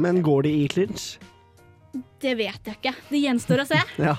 [0.00, 1.14] Men går de i clinch?
[2.22, 2.92] Det vet jeg ikke.
[3.10, 3.80] Det gjenstår å se.
[4.08, 4.16] Ja.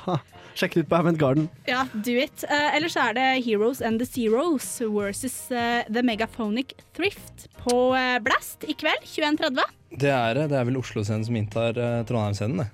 [0.55, 1.49] Sjekk det ut på Avant Garden.
[1.67, 2.45] Ja, do it.
[2.47, 8.15] Eh, ellers er det Heroes and the Zeros versus uh, The Megaphonic Thrift på uh,
[8.23, 9.59] Blast i kveld 21.30.
[9.99, 10.45] Det er det.
[10.53, 12.69] Det er vel Oslo-scenen som inntar uh, Trondheim-scenen, det.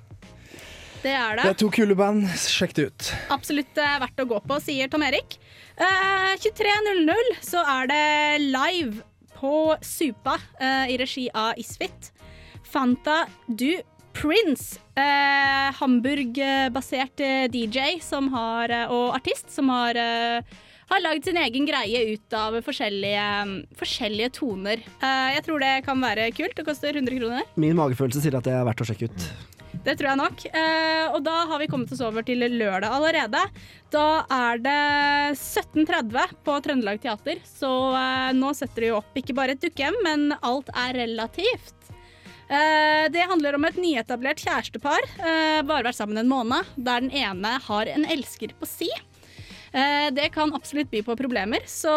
[1.01, 1.49] Det er Det det.
[1.55, 2.27] er to kule band.
[2.37, 3.09] Sjekk det ut.
[3.33, 5.39] Absolutt verdt å gå på, sier Tom Erik.
[5.81, 8.03] Eh, 23.00 så er det
[8.43, 9.01] live
[9.41, 12.11] på Supa eh, i regi av Isfit.
[12.71, 13.81] Fanta Du
[14.13, 17.99] Prince, eh, Hamburg-basert eh, DJ
[18.33, 20.41] har, eh, og artist som har, eh,
[20.91, 23.27] har lagd sin egen greie ut av forskjellige,
[23.79, 24.83] forskjellige toner.
[25.01, 26.55] Jeg tror det kan være kult.
[26.55, 27.47] Det koster 100 kroner.
[27.55, 29.29] Min magefølelse sier at det er verdt å sjekke ut.
[29.81, 30.43] Det tror jeg nok.
[30.53, 33.41] Eh, og da har vi kommet oss over til lørdag allerede.
[33.93, 34.77] Da er det
[35.33, 40.35] 17.30 på Trøndelag Teater, så eh, nå setter de opp ikke bare et dukkehjem, men
[40.37, 41.77] alt er relativt.
[42.51, 45.07] Eh, det handler om et nyetablert kjærestepar,
[45.65, 48.91] bare vært sammen en måned, der den ene har en elsker på si.
[49.71, 51.93] Det kan absolutt by på problemer, så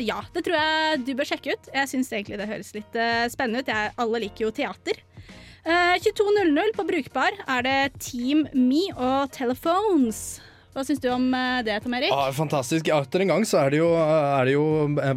[0.00, 1.68] ja, det tror jeg du bør sjekke ut.
[1.76, 2.96] Jeg syns egentlig det høres litt
[3.28, 3.68] spennende ut.
[3.68, 5.02] Jeg, alle liker jo teater.
[5.64, 10.40] Eh, 22.00 på Brukbar er det Team Me og Telephones.
[10.72, 12.12] Hva syns du om eh, det, Tom Erik?
[12.14, 12.88] Ah, fantastisk.
[12.94, 14.64] Atter en gang så er det, jo, er det jo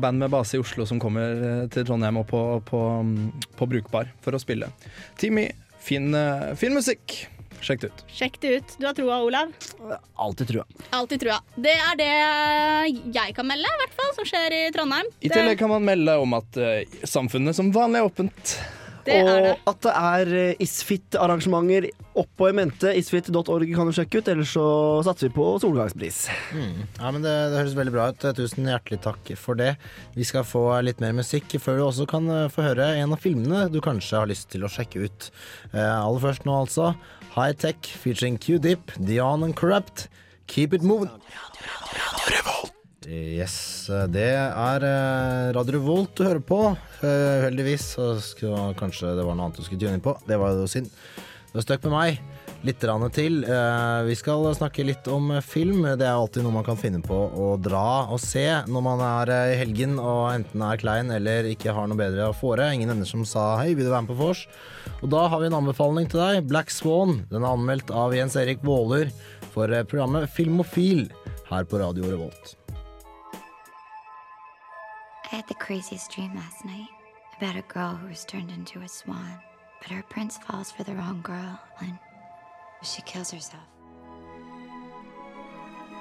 [0.01, 3.69] band med base i Oslo som kommer eh, til Trondheim og på, på, mm, på
[3.75, 4.67] Brukbar for å spille.
[5.21, 5.47] Timmy,
[5.83, 7.21] fin, eh, fin musikk.
[7.63, 8.01] Sjekk det ut.
[8.11, 8.73] Sjekk det ut.
[8.81, 9.53] Du har troa, Olav?
[10.19, 10.65] Alltid trua.
[10.97, 11.37] Altid trua.
[11.55, 12.09] Det er det
[13.15, 15.07] jeg kan melde, i hvert fall, som skjer i Trondheim.
[15.23, 18.57] I Det- tillegg kan man melde om at eh, samfunnet som vanlig er åpent.
[19.03, 19.53] Det og det.
[19.69, 21.89] at det er eh, Isfit-arrangementer
[22.19, 22.93] oppå i mente.
[22.95, 24.65] Isfit.org kan du sjekke ut, ellers så
[25.05, 26.19] satser vi på solgangspris.
[26.53, 26.77] Mm.
[26.99, 28.27] Ja, men det, det høres veldig bra ut.
[28.37, 29.73] Tusen hjertelig takk for det.
[30.17, 33.23] Vi skal få litt mer musikk før du også kan eh, få høre en av
[33.23, 35.29] filmene du kanskje har lyst til å sjekke ut.
[35.73, 36.93] Uh, aller først nå altså
[37.33, 40.07] High Tech featuring Q-Dip, Dion and Corrupt.
[40.47, 41.09] Keep it moving.
[43.09, 43.55] Yes,
[44.13, 46.59] det er eh, Radio Revolt du hører på.
[47.03, 47.89] Eh, Uheldigvis
[48.23, 50.15] skulle kanskje det var noe annet du skulle tune inn på.
[50.27, 50.87] Det var jo synd.
[51.51, 52.21] Du er stuck med meg.
[52.63, 52.79] Litt
[53.11, 53.41] til.
[53.43, 55.83] Eh, Vi skal snakke litt om film.
[55.99, 59.33] Det er alltid noe man kan finne på å dra og se når man er
[59.35, 62.71] eh, i helgen og enten er klein eller ikke har noe bedre å fore.
[62.71, 64.47] Ingen ender som sa hei, vil du være med på vors?
[65.03, 66.47] Og da har vi en anbefaling til deg.
[66.47, 67.25] Black Swan.
[67.27, 69.11] Den er anmeldt av Jens Erik Våler
[69.51, 71.09] for eh, programmet Filmofil
[71.51, 72.55] her på Radio Revolt.
[75.33, 76.93] I had the craziest dream last night
[77.37, 79.39] about a girl who was turned into a swan.
[79.81, 81.97] But her prince falls for the wrong girl and
[82.83, 83.65] she kills herself.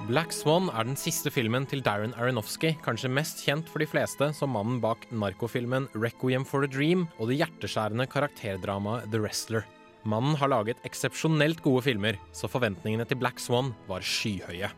[0.07, 4.33] Black Swan er den siste filmen til Darren Aronofsky, kanskje mest kjent for de fleste
[4.37, 9.65] som mannen bak narkofilmen Requiem for a Dream og det hjerteskjærende karakterdramaet The Wrestler.
[10.05, 14.69] Mannen har laget eksepsjonelt gode filmer, så forventningene til Black Swan var skyhøye.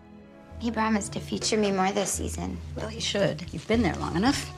[0.65, 2.57] He promised to feature me more this season.
[2.75, 3.45] Well, he should.
[3.53, 4.51] You've been there long enough.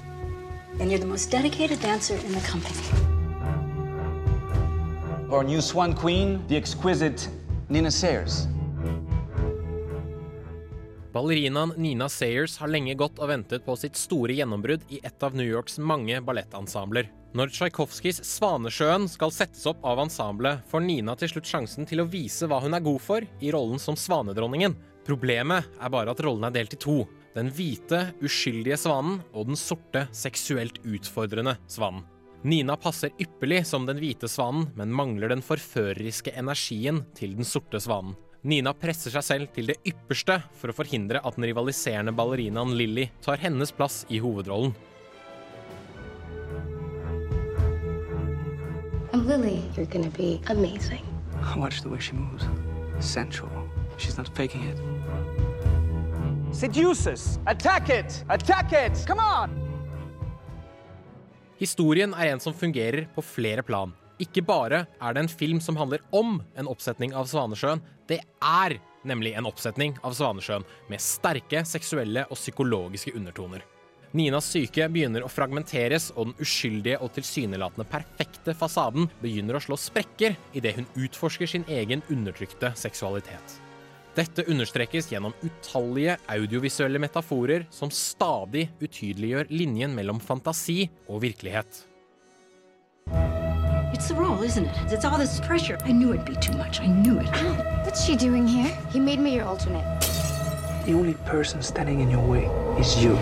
[0.79, 2.79] And you're the most dedicated dancer in the company.
[5.33, 7.29] Our new swan queen, the exquisite
[7.69, 8.47] Nina Sayers.
[11.13, 15.35] Ballerinaen Nina Sayers har lenge gått og ventet på sitt store gjennombrudd i et av
[15.35, 17.11] New Yorks mange ballettensembler.
[17.35, 22.07] Når Tsjajkovskijs 'Svanesjøen' skal settes opp av ensemblet, får Nina til slutt sjansen til å
[22.07, 24.77] vise hva hun er god for i rollen som svanedronningen.
[25.07, 27.05] Problemet er bare at rollen er delt i to.
[27.37, 32.03] Den hvite, uskyldige svanen og den sorte, seksuelt utfordrende svanen.
[32.47, 37.81] Nina passer ypperlig som den hvite svanen, men mangler den forføreriske energien til den sorte
[37.83, 38.17] svanen.
[38.47, 43.09] Nina presser seg selv til det ypperste for å forhindre at den rivaliserende ballerinaen Lilly
[43.25, 44.75] tar hennes plass i hovedrollen.
[49.13, 49.63] I'm Lily.
[49.75, 51.03] You're gonna be amazing.
[51.57, 52.45] Watch the way she moves.
[53.01, 53.51] Sensual.
[53.99, 54.96] She's not faking it.
[56.57, 57.39] Seduces!
[57.47, 58.25] Attack it!
[58.29, 59.07] Attack it!
[59.07, 59.53] Come on!
[61.59, 63.93] Historien er en som fungerer på flere plan.
[64.21, 68.79] Ikke bare er det en film som handler om en oppsetning av Svanesjøen, det er
[69.07, 73.65] nemlig en oppsetning av Svanesjøen med sterke seksuelle og psykologiske undertoner.
[74.17, 79.77] Ninas syke begynner å fragmenteres, og den uskyldige og tilsynelatende perfekte fasaden begynner å slå
[79.81, 83.61] sprekker idet hun utforsker sin egen undertrykte seksualitet.
[84.17, 91.83] Dette understrekes gjennom utallige audiovisuelle metaforer som stadig utydeliggjør linjen mellom fantasi og virkelighet.
[93.93, 94.77] It's the role, isn't it?
[94.89, 95.77] It's all this pressure.
[95.85, 96.81] I knew it'd be too much.
[96.81, 97.29] I knew it.
[97.85, 98.73] What's she doing here?
[98.93, 99.85] He made me your alternate.
[100.87, 102.49] The only person standing in your way
[102.81, 103.19] is you.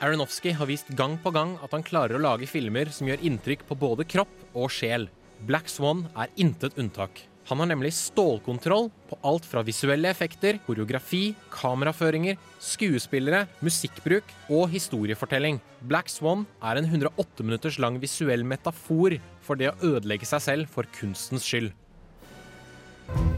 [0.00, 3.68] Aronofsky har vist gang på gang at han klarer å lage filmer som gjør inntrykk
[3.68, 5.08] på både kropp og sjel.
[5.44, 7.26] Black Swan er intet unntak.
[7.50, 15.58] Han har nemlig stålkontroll på alt fra visuelle effekter, koreografi, kameraføringer, skuespillere, musikkbruk og historiefortelling.
[15.84, 20.72] Black Swan er en 108 minutters lang visuell metafor for det å ødelegge seg selv
[20.72, 21.74] for kunstens skyld.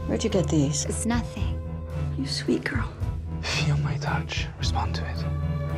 [0.07, 0.85] Where'd you get these?
[0.87, 1.59] It's nothing.
[2.17, 2.87] You sweet girl.
[3.41, 4.47] Feel my touch.
[4.59, 5.19] Respond to it.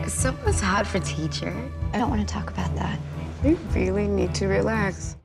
[0.07, 1.53] Someone's hot for teacher.
[1.93, 2.99] I don't want to talk about that.
[3.43, 5.18] We really need to relax.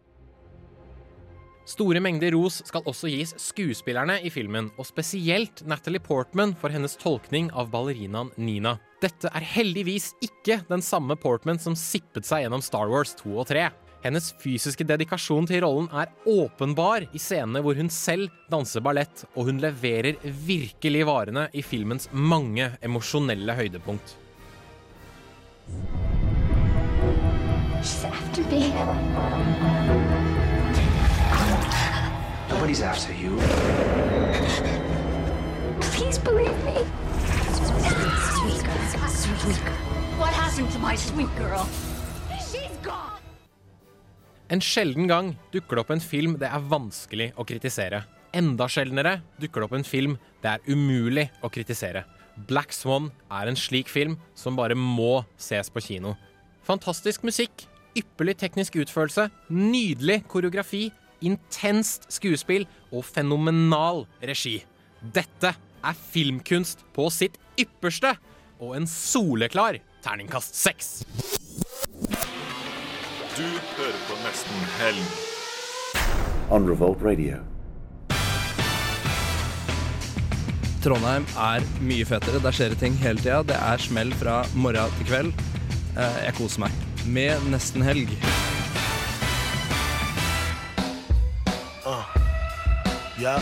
[1.65, 6.97] Store mengder ros skal også gis skuespillerne i filmen, og spesielt Natalie Portman for hennes
[7.01, 8.77] tolkning av ballerinaen Nina.
[9.01, 13.49] Dette er heldigvis ikke den samme Portman som sippet seg gjennom Star Wars 2 og
[13.49, 13.65] 3.
[14.05, 19.49] Hennes fysiske dedikasjon til rollen er åpenbar i scenene hvor hun selv danser ballett, og
[19.49, 24.19] hun leverer virkelig varene i filmens mange emosjonelle høydepunkt.
[27.81, 30.04] She's after me.
[32.65, 33.37] Nobody's after you.
[35.81, 36.77] Please believe me.
[38.33, 39.09] Sweet girl.
[39.09, 39.83] Sweet girl.
[40.17, 41.67] What happened to my sweet girl?
[42.41, 43.21] She's gone.
[44.49, 48.01] En sjelden gang dukker det opp en film det er vanskelig å kritisere.
[48.33, 52.07] Enda sjeldnere dukker det opp en film det er umulig å kritisere.
[52.49, 56.17] Black Swan er en slik film som bare må ses på kino.
[56.65, 60.87] Fantastisk musikk, ypperlig teknisk utførelse, nydelig koreografi,
[61.23, 64.63] intenst skuespill og fenomenal regi.
[65.15, 65.55] Dette
[65.85, 68.15] er filmkunst på sitt ypperste,
[68.63, 71.05] og en soleklar terningkast seks.
[73.35, 75.05] Du hører på Nesten Helg.
[76.55, 77.41] On Revolt Radio.
[80.85, 82.41] Trondheim er mye fetere.
[82.45, 83.41] Der skjer det ting hele tida.
[83.49, 85.45] Det er smell fra morgen til kveld.
[85.97, 88.13] Eh, Jeg koser meg med nesten helg.
[93.15, 93.41] Yeah.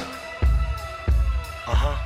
[1.65, 1.97] Uh-huh.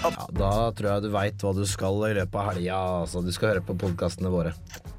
[0.00, 2.78] Ja, da tror jeg du veit hva du skal i løpet av helga.
[3.02, 4.54] Altså, du skal høre på podkastene våre.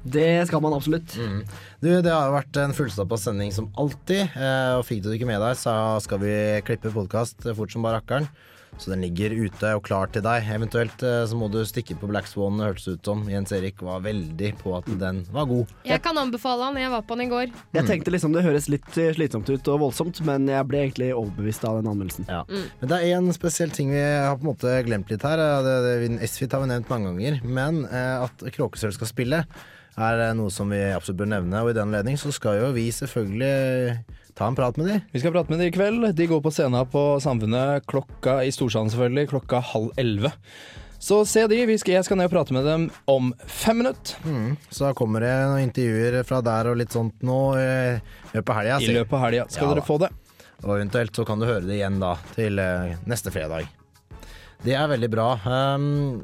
[0.06, 1.16] Det skal man absolutt.
[1.18, 1.40] Mm.
[1.82, 4.30] Du, det har vært en fullstappa sending som alltid.
[4.30, 5.74] Eh, og fikk du det ikke med deg, så
[6.04, 6.36] skal vi
[6.68, 8.30] klippe podkast fort som bare rakkeren.
[8.78, 10.46] Så den ligger ute og klar til deg.
[10.54, 13.24] Eventuelt eh, så må du stikke på Black Swan, hørtes det ut som.
[13.30, 15.72] Jens Erik var veldig på at den var god.
[15.86, 16.80] Jeg kan anbefale han.
[16.80, 17.52] Jeg var på han i går.
[17.76, 21.12] Jeg tenkte liksom det høres litt eh, slitsomt ut og voldsomt, men jeg ble egentlig
[21.14, 22.28] overbevist av den anmeldelsen.
[22.30, 22.42] Ja.
[22.80, 25.44] Men det er en spesiell ting vi har på en måte glemt litt her.
[26.22, 27.38] Esfit har vi nevnt mange ganger.
[27.44, 29.44] Men eh, at Kråkesølv skal spille,
[29.98, 31.62] er eh, noe som vi absolutt bør nevne.
[31.62, 34.02] Og i den anledning så skal jo vi selvfølgelig
[34.38, 35.00] ta en prat med de.
[35.12, 36.06] Vi skal prate med de i kveld.
[36.16, 40.32] De går på scenen på Samfunnet klokka i Storsalen selvfølgelig, klokka halv elleve.
[41.02, 41.58] Så se de.
[41.66, 44.14] Vi skal, jeg skal ned og prate med dem om fem minutter.
[44.22, 44.54] Mm.
[44.70, 47.98] Så da kommer det noen intervjuer fra der og litt sånt nå eh,
[48.30, 48.76] i løpet av helga.
[48.78, 50.12] I løpet av helga skal Ja dere få det.
[50.62, 53.66] Og eventuelt så kan du høre det igjen da til eh, neste fredag.
[54.62, 55.26] Det er veldig bra.
[55.42, 56.22] Um,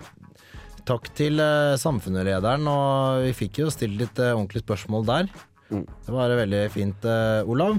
[0.88, 5.28] takk til uh, samfunnslederen, og vi fikk jo stilt litt eh, ordentlige spørsmål der.
[5.68, 7.76] Det var veldig fint, eh, Olav.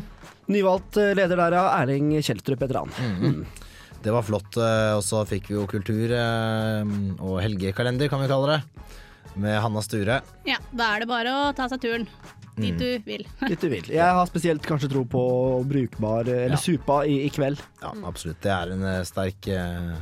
[0.49, 1.63] Nyvalgt eh, leder der, ja.
[1.81, 2.93] Erling Kjeltrup heter han.
[3.01, 3.45] Mhm.
[3.99, 4.55] Det var flott.
[4.55, 6.83] eh, Og så fikk vi jo kultur eh,
[7.19, 8.61] og helgekalender, kan vi kalle det.
[9.39, 10.21] Med Hanna Sture.
[10.47, 12.07] Ja, da er det bare å ta seg turen
[12.59, 12.77] dit Mm.
[12.77, 13.21] du vil.
[13.47, 13.85] Dit du vil.
[13.87, 15.21] Jeg har spesielt kanskje tro på
[15.69, 16.63] brukbar, eh, eller Ja.
[16.63, 17.61] supa, i, i kveld.
[17.81, 18.41] Ja, absolutt.
[18.43, 19.93] Det er en eh, sterk eh,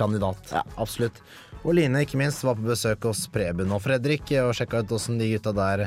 [0.00, 0.40] kandidat.
[0.80, 1.20] Absolutt.
[1.60, 4.92] Og Line, ikke minst, var på besøk hos Preben og Fredrik eh, og sjekka ut
[4.96, 5.78] åssen de gutta der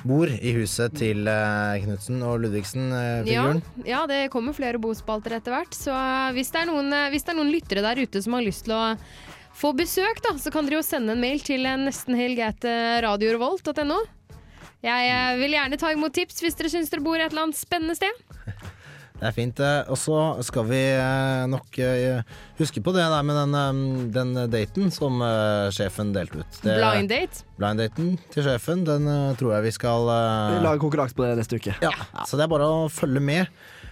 [0.00, 3.60] bor i huset til uh, Knutsen og Ludvigsen-figuren.
[3.84, 5.74] ja, det kommer flere bospalter etter hvert.
[5.76, 8.46] Så eh, hvis det, noen, eh, hvis det er noen lyttere der ute som har
[8.46, 8.96] lyst til å
[9.60, 13.98] få besøk, da, så kan dere jo sende en mail til eh, nestenhelg.radiorevolt.no.
[14.80, 17.60] Jeg eh, vil gjerne ta imot tips hvis dere syns dere bor et eller annet
[17.60, 18.16] spennende sted.
[19.20, 19.58] Det er fint.
[19.92, 20.16] Og så
[20.48, 22.22] skal vi eh, nok eh,
[22.56, 25.20] huske på det der med den, eh, den daten som
[25.76, 26.60] sjefen delte ut.
[26.64, 27.42] Det- Blind date.
[27.60, 29.04] Blind-daten til sjefen, den
[29.36, 31.76] tror jeg vi skal Vi lager konkurranse på det neste uke.
[31.84, 31.92] Ja,
[32.24, 33.46] så det er bare å følge med.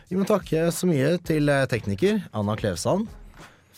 [0.08, 3.06] Vi må takke så mye til tekniker Anna Klevsand.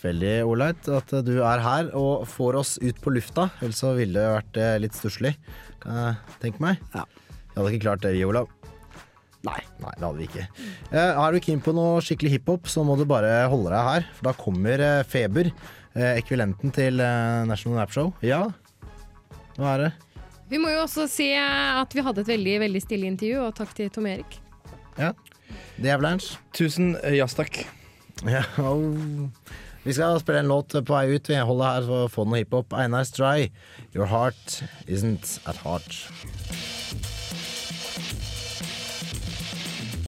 [0.01, 3.51] Veldig ålreit at du er her og får oss ut på lufta.
[3.61, 5.35] Ellers ville det vært litt stusslig,
[5.83, 6.79] kan jeg tenke meg.
[6.95, 8.47] Jeg hadde ikke klart det, vi, Olav.
[9.47, 9.61] Nei.
[9.81, 10.47] Nei, det hadde vi ikke.
[10.91, 14.09] Eh, er du keen på noe skikkelig hiphop, så må du bare holde deg her.
[14.19, 15.49] For da kommer eh, Feber,
[15.95, 17.01] eh, ekvivalenten til
[17.49, 18.13] National Rap Show.
[18.27, 18.47] Ja,
[19.57, 19.91] hva er det?
[20.51, 23.75] Vi må jo også si at vi hadde et veldig veldig stille intervju, og takk
[23.77, 24.41] til Tom Erik.
[24.99, 25.13] Ja.
[25.81, 26.39] The Avalanche.
[26.57, 27.63] Tusen eh, jazz, takk.
[28.27, 28.43] Ja.
[29.85, 31.31] Vi skal spille en låt på vei ut.
[31.31, 32.75] Vi holder her for å få noe hiphop.
[32.77, 33.49] Einar Stray,
[33.95, 34.61] Your Heart
[34.91, 36.03] Isn't At Heart.